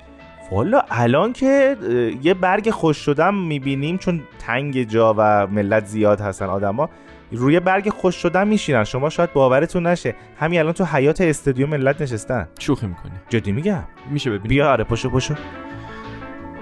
والا 0.52 0.82
الان 0.90 1.34
که 1.34 1.78
یه 2.24 2.34
برگ 2.34 2.70
خوش 2.70 2.98
شدم 2.98 3.36
می‌بینیم 3.36 3.98
چون 3.98 4.22
تنگ 4.40 4.84
جا 4.84 5.16
و 5.18 5.48
ملت 5.48 5.86
زیاد 5.86 6.22
هستن 6.22 6.46
آدما. 6.46 6.90
روی 7.32 7.60
برگ 7.60 7.90
خوش 7.90 8.16
شدن 8.16 8.48
میشینن. 8.48 8.84
شما 8.84 9.10
شاید 9.10 9.34
باورتون 9.34 9.88
نشه. 9.88 10.16
همین 10.40 10.60
الان 10.60 10.74
تو 10.74 10.86
حیات 10.86 11.22
استادیوم 11.22 11.70
ملت 11.70 12.02
نشستن. 12.02 12.48
شوخی 12.60 12.88
می‌کنی. 12.88 13.12
جدی 13.30 13.52
میگم؟ 13.52 13.84
میشه 14.12 14.30
ببینی. 14.30 14.48
بیا 14.48 14.72
آره 14.72 14.84
پشو 14.84 15.10
پشو. 15.10 15.34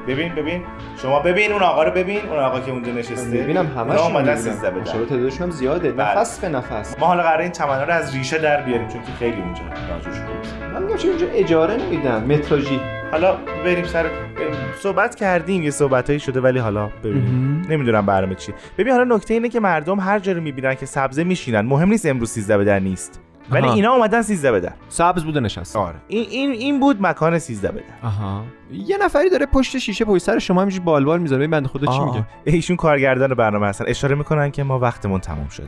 ببین 0.08 0.36
ببین. 0.36 0.64
شما 1.02 1.20
ببین 1.20 1.52
اون 1.52 1.62
آقا 1.62 1.84
رو 1.84 1.92
ببین. 1.92 2.20
اون 2.30 2.40
آقا 2.40 2.60
که 2.60 2.72
اونجا 2.72 2.92
نشسته. 2.92 3.38
ببینم 3.38 3.66
همش 3.78 4.00
اومدن 4.00 4.36
13 4.36 4.70
بدن 4.72 4.84
تعدادشون 4.84 5.42
هم 5.42 5.52
زیاده. 5.52 5.92
بله. 5.92 6.20
نفس 6.20 6.40
به 6.40 6.50
نفس. 6.50 7.00
ما 7.00 7.08
حالا 7.08 7.24
قراره 7.24 7.44
این 7.44 7.52
چمنا 7.52 7.84
رو 7.84 7.94
از 7.94 8.16
ریشه 8.16 8.38
در 8.38 8.62
بیاریم 8.62 8.88
چون 8.88 9.02
که 9.02 9.12
خیلی 9.20 9.42
اونجا 9.42 9.62
ناجور 9.90 10.14
شده 10.14 10.72
من 10.74 10.84
میگم 10.84 10.98
چرا 10.98 11.12
اینجا 11.12 11.28
اجاره 11.28 11.76
نمیدن 11.76 12.24
متراژی 12.24 12.80
حالا 13.12 13.36
بریم 13.66 13.86
سر 13.86 14.04
بریم. 14.04 14.56
صحبت 14.80 15.16
کردیم 15.16 15.64
یه 15.64 15.72
صحبتایی 15.72 16.20
شده 16.20 16.42
ولی 16.42 16.60
حالا 16.60 16.90
ببینیم. 17.04 17.66
نمی‌دونم 17.70 18.06
برنامه 18.06 18.36
چی. 18.36 18.54
ببین 18.78 18.94
حالا 18.94 19.16
نکته 19.16 19.34
اینه 19.34 19.50
که 19.50 19.60
مردم 19.60 20.00
هر 20.00 20.20
جا 20.20 20.32
رو 20.32 20.42
می‌بینن 20.42 20.76
که 20.76 20.86
سبزه 20.86 21.24
میشینن. 21.24 21.62
مهم 21.62 21.90
نیست 21.90 22.06
امروز 22.06 22.30
13 22.30 22.58
بدر 22.58 22.80
نیست. 22.80 23.20
ولی. 23.52 23.70
اینا 23.70 23.92
اومدن 23.92 24.22
13 24.22 24.52
بدر 24.52 24.74
سبز 24.90 25.24
بوده 25.24 25.40
نشست. 25.40 25.76
آره. 25.76 25.96
این 26.08 26.26
این 26.30 26.52
این 26.52 26.80
بود 26.80 26.98
مکان 27.02 27.40
13 27.40 27.72
بدر 27.72 27.82
آها. 28.04 28.44
یه 28.72 28.98
نفری 28.98 29.30
داره 29.30 29.46
پشت 29.46 29.78
شیشه 29.78 30.06
پشت 30.06 30.24
سر 30.24 30.40
شما 30.40 30.62
همینجوری 30.62 30.86
بالبال 30.86 31.20
می‌ذاره. 31.20 31.40
ببین 31.40 31.52
بنده 31.52 31.70
خدا 31.70 31.88
چی 31.88 32.00
میگه؟ 32.00 32.24
ایشون 32.44 32.76
کارگردان 32.76 33.34
برنامه 33.34 33.68
هستن. 33.68 33.86
اشاره 33.88 34.16
می‌کنن 34.16 34.52
که 34.52 34.64
ما 34.64 34.80
وقتمون 34.80 35.20
تموم 35.20 35.48
شده. 35.48 35.68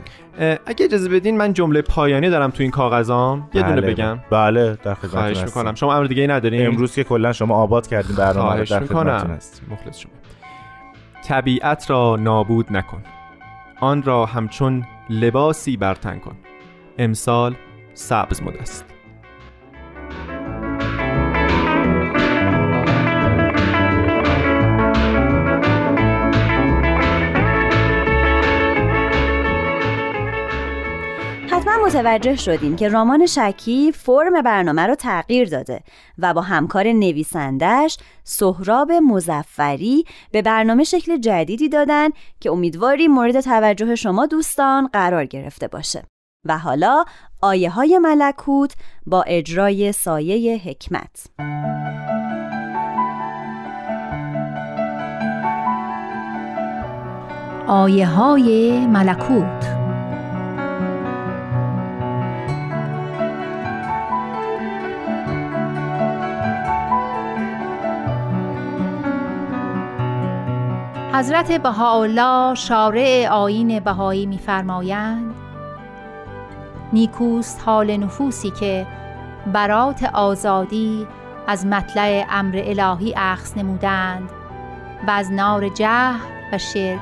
اگه 0.66 0.84
اجازه 0.84 1.08
بدین 1.08 1.36
من 1.36 1.52
جمله 1.52 1.82
پایانی 1.82 2.30
دارم 2.30 2.50
تو 2.50 2.62
این 2.62 2.70
کاغذام. 2.70 3.50
یه 3.54 3.62
دونه 3.62 3.80
بله، 3.80 3.92
بگم. 3.92 4.18
بله 4.30 4.78
در 4.84 4.92
هستیم. 4.92 5.44
می‌کنم. 5.44 5.74
شما 5.74 5.94
امر 5.94 6.04
دیگه 6.06 6.22
ای 6.22 6.28
ندارین؟ 6.28 6.66
امروز 6.66 6.94
که 6.94 7.04
کلا 7.04 7.32
شما 7.32 7.54
آباد 7.54 7.86
کردین 7.86 8.16
برنامه 8.16 8.56
رو 8.56 8.64
در 8.64 8.80
خدمتتون 8.80 9.30
هستیم 9.30 9.68
مخلص 9.72 9.98
شما. 9.98 10.12
طبیعت 11.24 11.90
را 11.90 12.16
نابود 12.20 12.66
نکن. 12.70 13.02
آن 13.80 14.02
را 14.02 14.26
همچون 14.26 14.86
لباسی 15.10 15.76
برتن 15.76 16.18
کن. 16.18 16.36
امسال 16.98 17.54
سبز 17.94 18.42
مد 18.42 18.56
است. 18.56 18.84
حتما 31.50 31.86
متوجه 31.86 32.36
شدین 32.36 32.76
که 32.76 32.88
رمان 32.88 33.26
شکی 33.26 33.92
فرم 33.92 34.42
برنامه 34.42 34.86
رو 34.86 34.94
تغییر 34.94 35.48
داده 35.48 35.80
و 36.18 36.34
با 36.34 36.40
همکار 36.40 36.86
نویسندش 36.86 37.96
سهراب 38.24 38.92
مزفری 38.92 40.04
به 40.32 40.42
برنامه 40.42 40.84
شکل 40.84 41.16
جدیدی 41.16 41.68
دادن 41.68 42.08
که 42.40 42.50
امیدواری 42.50 43.08
مورد 43.08 43.40
توجه 43.40 43.94
شما 43.94 44.26
دوستان 44.26 44.86
قرار 44.86 45.24
گرفته 45.24 45.68
باشه. 45.68 46.02
و 46.44 46.58
حالا 46.58 47.04
آیه 47.44 47.70
های 47.70 47.98
ملکوت 47.98 48.74
با 49.06 49.22
اجرای 49.22 49.92
سایه 49.92 50.56
حکمت. 50.56 51.26
آیه 57.66 58.06
های 58.06 58.86
ملکوت. 58.86 59.64
حضرت 71.14 71.52
بهاءالله 71.52 72.54
شارع 72.54 73.28
آیین 73.30 73.80
بهایی 73.80 74.26
می‌فرمایند 74.26 75.33
نیکوست 76.94 77.62
حال 77.66 77.96
نفوسی 77.96 78.50
که 78.50 78.86
برات 79.52 80.02
آزادی 80.02 81.06
از 81.46 81.66
مطلع 81.66 82.26
امر 82.30 82.62
الهی 82.64 83.14
اخذ 83.16 83.58
نمودند 83.58 84.30
و 85.06 85.10
از 85.10 85.32
نار 85.32 85.68
جهل 85.68 86.18
و 86.52 86.58
شرک 86.58 87.00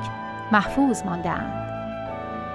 محفوظ 0.52 1.02
ماندند. 1.02 1.62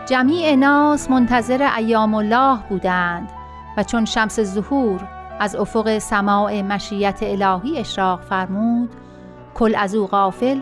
جمیع 0.06 0.56
ناس 0.56 1.10
منتظر 1.10 1.70
ایام 1.78 2.14
الله 2.14 2.58
بودند 2.70 3.30
و 3.78 3.84
چون 3.84 4.06
شمس 4.06 4.40
ظهور 4.40 5.08
از 5.40 5.56
افق 5.56 5.98
سماع 5.98 6.62
مشیت 6.62 7.20
الهی 7.22 7.80
اشراق 7.80 8.22
فرمود 8.22 8.90
کل 9.56 9.76
از 9.78 9.96
او 9.96 10.08
غافل 10.08 10.60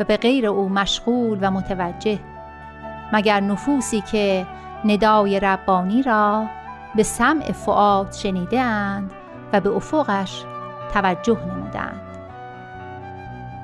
و 0.00 0.04
به 0.04 0.16
غیر 0.16 0.46
او 0.46 0.68
مشغول 0.68 1.38
و 1.40 1.50
متوجه. 1.50 2.18
مگر 3.12 3.40
نفوسی 3.40 4.00
که 4.00 4.46
ندای 4.84 5.40
ربانی 5.40 6.02
را 6.02 6.46
به 6.94 7.02
سمع 7.02 7.52
فعاد 7.52 8.12
شنیده 8.12 8.60
اند 8.60 9.10
و 9.52 9.60
به 9.60 9.70
افقش 9.70 10.44
توجه 10.94 11.38
نمودند. 11.46 12.00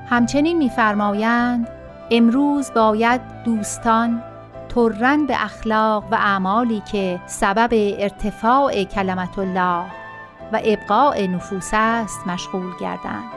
همچنین 0.09 0.57
می‌فرمایند 0.57 1.67
امروز 2.11 2.71
باید 2.73 3.21
دوستان 3.45 4.23
ترن 4.69 5.25
به 5.25 5.43
اخلاق 5.43 6.03
و 6.11 6.15
اعمالی 6.15 6.81
که 6.91 7.19
سبب 7.25 7.69
ارتفاع 7.73 8.83
کلمت 8.83 9.39
الله 9.39 9.85
و 10.53 10.59
ابقاء 10.63 11.27
نفوس 11.27 11.69
است 11.73 12.27
مشغول 12.27 12.71
گردند. 12.79 13.31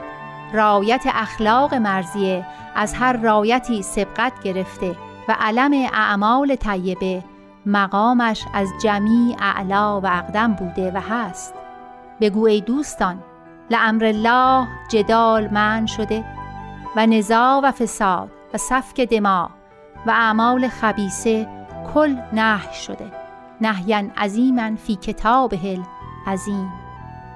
رایت 0.53 1.03
اخلاق 1.05 1.73
مرزیه 1.73 2.45
از 2.75 2.93
هر 2.93 3.17
رایتی 3.17 3.81
سبقت 3.81 4.33
گرفته 4.43 4.95
و 5.27 5.35
علم 5.39 5.73
اعمال 5.93 6.55
طیبه 6.55 7.23
مقامش 7.65 8.45
از 8.53 8.69
جمیع 8.83 9.35
اعلا 9.39 10.01
و 10.01 10.05
اقدم 10.05 10.53
بوده 10.53 10.91
و 10.91 11.01
هست. 11.09 11.53
بگو 12.21 12.45
ای 12.45 12.61
دوستان 12.61 13.23
لامر 13.69 14.05
الله 14.05 14.67
جدال 14.89 15.49
من 15.53 15.85
شده 15.85 16.25
و 16.95 17.05
نزاع 17.05 17.59
و 17.63 17.71
فساد 17.71 18.31
و 18.53 18.57
سفک 18.57 19.01
دماغ 19.01 19.49
و 20.07 20.11
اعمال 20.11 20.67
خبیسه 20.67 21.47
کل 21.93 22.15
نهی 22.33 22.73
شده. 22.73 23.11
نهیا 23.61 24.03
عظیما 24.17 24.75
فی 24.75 24.95
کتابه 24.95 25.79
عظیم 26.27 26.73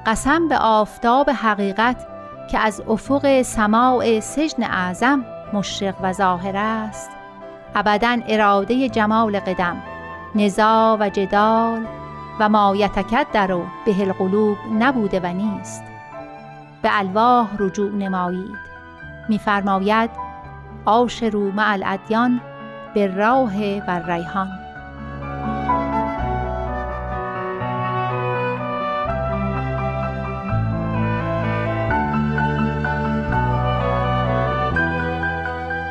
قسم 0.05 0.47
به 0.47 0.57
آفتاب 0.57 1.29
حقیقت 1.29 2.07
که 2.51 2.59
از 2.59 2.81
افق 2.87 3.41
سماع 3.41 4.19
سجن 4.19 4.63
اعظم 4.63 5.25
مشرق 5.53 5.95
و 6.01 6.13
ظاهر 6.13 6.57
است. 6.57 7.09
ابدا 7.75 8.17
اراده 8.27 8.89
جمال 8.89 9.39
قدم. 9.39 9.81
نزاع 10.35 10.97
و 10.99 11.09
جدال 11.09 11.85
و 12.39 12.49
ما 12.49 12.75
در 13.33 13.51
و 13.51 13.65
به 13.85 14.01
القلوب 14.01 14.57
نبوده 14.79 15.19
و 15.19 15.25
نیست. 15.25 15.83
به 16.81 16.89
الواح 16.91 17.47
رجوع 17.59 17.91
نمایید. 17.91 18.55
میفرماید 19.29 20.09
آشرو 20.85 21.51
مع 21.51 21.71
الادیان 21.71 22.41
به 22.93 23.07
راه 23.15 23.77
و 23.87 24.11
ریحان. 24.11 24.49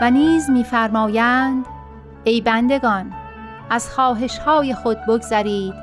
و 0.01 0.11
نیز 0.11 0.51
میفرمایند 0.51 1.67
ای 2.25 2.41
بندگان 2.41 3.13
از 3.71 3.91
خواهش 3.91 4.39
های 4.39 4.75
خود 4.75 4.99
بگذرید 5.09 5.75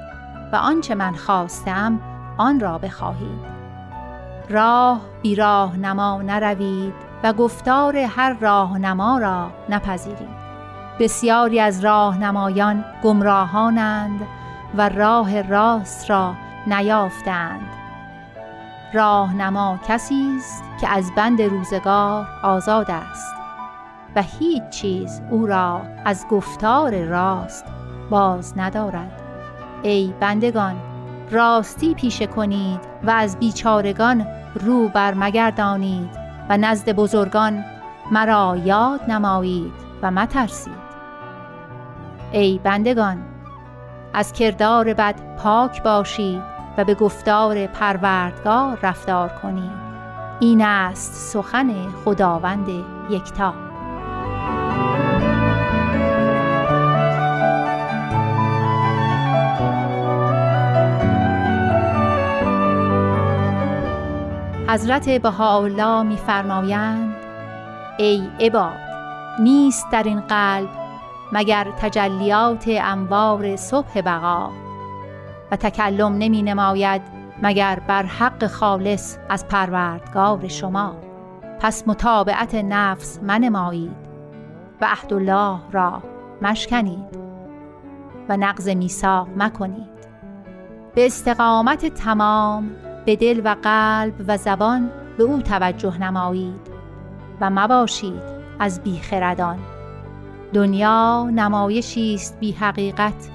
و 0.52 0.56
آنچه 0.56 0.96
من 0.96 1.16
خواستم 1.16 2.00
آن 2.38 2.60
را 2.60 2.78
بخواهید. 2.78 3.56
راه 4.50 5.02
بی 5.22 5.36
راه 5.36 5.78
نما 5.78 6.22
نروید 6.22 6.94
و 7.24 7.34
گفتار 7.34 7.98
هر 7.98 8.34
راهنما 8.34 9.18
را 9.18 9.52
نپذیرید. 9.70 10.46
بسیاری 11.00 11.60
از 11.60 11.84
راهنمایان 11.84 12.86
گمراهانند 13.04 14.28
و 14.78 14.90
راه 14.90 15.42
راست 15.42 16.10
را 16.10 16.34
نیافتند. 16.68 17.70
راهنما 18.94 19.80
کسی 19.88 20.36
است 20.38 20.64
که 20.82 20.90
از 20.90 21.12
بند 21.16 21.42
روزگار 21.42 22.28
آزاد 22.44 22.92
است؟ 22.92 23.35
و 24.16 24.22
هیچ 24.22 24.70
چیز 24.70 25.22
او 25.30 25.46
را 25.46 25.82
از 26.06 26.26
گفتار 26.30 27.04
راست 27.04 27.66
باز 28.10 28.54
ندارد. 28.58 29.22
ای 29.84 30.14
بندگان 30.20 30.76
راستی 31.32 31.94
پیشه 31.94 32.28
کنید 32.28 32.80
و 33.04 33.10
از 33.10 33.40
بیچارگان 33.40 34.28
رو 34.56 34.88
بر 34.88 35.14
مگردانید 35.14 36.10
و 36.50 36.58
نزد 36.58 36.90
بزرگان 36.90 37.66
مرا 38.12 38.58
یاد 38.66 39.02
نمایید 39.12 39.74
و 40.02 40.12
مترسید. 40.12 40.86
ای 42.32 42.60
بندگان 42.64 43.18
از 44.14 44.34
کردار 44.34 44.94
بد 44.94 45.36
پاک 45.38 45.84
باشید 45.84 46.42
و 46.78 46.84
به 46.84 46.96
گفتار 46.96 47.68
پروردگار 47.68 48.80
رفتار 48.84 49.30
کنید 49.30 49.86
این 50.40 50.62
است 50.62 51.14
سخن 51.14 51.90
خداوند 52.06 52.70
یکتا. 53.10 53.65
حضرت 64.76 65.10
بهاءالله 65.10 66.04
میفرمایند 66.04 67.16
ای 67.98 68.28
عباد 68.40 68.80
نیست 69.40 69.92
در 69.92 70.04
این 70.04 70.22
قلب 70.22 70.70
مگر 71.32 71.68
تجلیات 71.82 72.66
انوار 72.68 73.56
صبح 73.56 74.02
بقا 74.02 74.50
و 75.52 75.56
تکلم 75.56 76.18
نمی 76.18 76.44
نماید 76.44 77.02
مگر 77.42 77.82
بر 77.88 78.04
حق 78.04 78.48
خالص 78.48 79.18
از 79.30 79.48
پروردگار 79.48 80.48
شما. 80.48 80.96
پس 81.60 81.88
متابعت 81.88 82.56
نفس 82.56 83.20
منمایید 83.24 83.96
و 84.82 84.86
عهدالله 84.86 85.60
را 85.72 86.04
مشکنید 86.42 87.20
و 88.30 88.38
نقض 88.38 88.70
میثاق 88.70 89.28
مکنید. 89.38 89.96
به 90.96 91.06
استقامت 91.06 91.86
تمام 91.86 92.72
به 93.06 93.16
دل 93.16 93.42
و 93.44 93.56
قلب 93.64 94.14
و 94.28 94.38
زبان 94.38 94.92
به 95.18 95.24
او 95.24 95.42
توجه 95.42 95.98
نمایید 95.98 96.72
و 97.42 97.50
مباشید 97.50 98.22
از 98.60 98.84
بیخردان. 98.84 99.60
دنیا 100.54 101.30
نمایشی 101.36 102.14
است 102.14 102.40
بی 102.40 102.52
حقیقت 102.52 103.30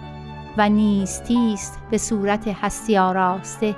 و 0.59 0.69
نیستی 0.69 1.53
است 1.53 1.79
به 1.91 1.99
صورت 1.99 2.49
هستی 2.49 2.99
آراسته. 2.99 3.77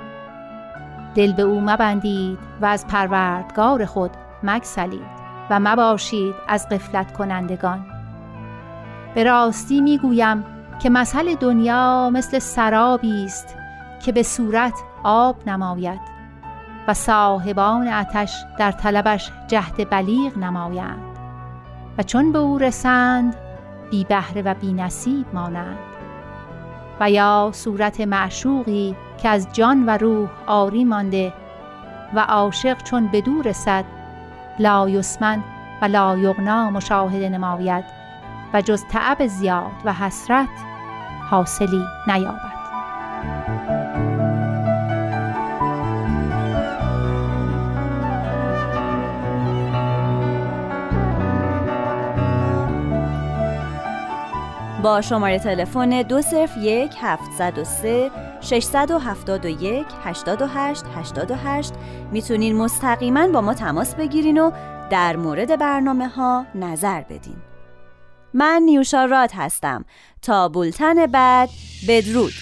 دل 1.15 1.33
به 1.33 1.43
او 1.43 1.61
مبندید 1.61 2.39
و 2.61 2.65
از 2.65 2.87
پروردگار 2.87 3.85
خود 3.85 4.11
مگسلید 4.43 5.23
و 5.49 5.59
مباشید 5.59 6.35
از 6.47 6.69
قفلت 6.69 7.13
کنندگان. 7.13 7.85
به 9.15 9.23
راستی 9.23 9.81
می‌گویم 9.81 10.45
که 10.79 10.89
مثل 10.89 11.35
دنیا 11.35 12.09
مثل 12.13 12.39
سرابی 12.39 13.25
است 13.25 13.55
که 14.05 14.11
به 14.11 14.23
صورت 14.23 14.73
آب 15.03 15.49
نماید 15.49 15.99
و 16.87 16.93
صاحبان 16.93 17.87
آتش 17.87 18.45
در 18.59 18.71
طلبش 18.71 19.31
جهد 19.47 19.89
بلیغ 19.89 20.37
نمایند 20.37 21.17
و 21.97 22.03
چون 22.03 22.31
به 22.31 22.39
او 22.39 22.57
رسند 22.57 23.35
بی 23.91 24.03
بهره 24.03 24.41
و 24.41 24.53
بی 24.53 24.73
نصیب 24.73 25.25
مانند 25.33 25.77
و 26.99 27.11
یا 27.11 27.49
صورت 27.53 28.01
معشوقی 28.01 28.95
که 29.17 29.29
از 29.29 29.47
جان 29.53 29.85
و 29.85 29.97
روح 29.97 30.29
آری 30.47 30.83
مانده 30.83 31.33
و 32.13 32.19
عاشق 32.19 32.83
چون 32.83 33.07
به 33.07 33.21
دور 33.21 33.47
رسد 33.47 33.85
لا 34.59 34.89
یسمن 34.89 35.43
و 35.81 35.85
لا 35.85 36.17
یغنا 36.17 36.69
مشاهده 36.69 37.29
نماید 37.29 37.85
و 38.53 38.61
جز 38.61 38.83
تعب 38.91 39.27
زیاد 39.27 39.71
و 39.85 39.93
حسرت 39.93 40.49
حاصلی 41.29 41.83
نیابد. 42.07 42.53
با 54.83 55.01
شماره 55.01 55.39
تلفن 55.39 56.01
دو 56.01 56.21
صرف 56.21 56.57
یک 56.57 56.91
هفت 57.01 57.41
و 57.57 57.63
سه 57.63 58.11
671 58.41 59.85
88 60.03 60.83
88 60.95 61.73
می‌تونین 62.11 62.55
مستقیما 62.55 63.27
با 63.27 63.41
ما 63.41 63.53
تماس 63.53 63.95
بگیرین 63.95 64.37
و 64.37 64.51
در 64.89 65.15
مورد 65.15 65.59
برنامه 65.59 66.07
ها 66.07 66.45
نظر 66.55 67.01
بدین. 67.01 67.37
من 68.33 68.61
نیوشا 68.65 69.05
راد 69.05 69.31
هستم. 69.33 69.85
تا 70.21 70.49
بولتن 70.49 71.05
بعد 71.05 71.49
بدرود. 71.87 72.33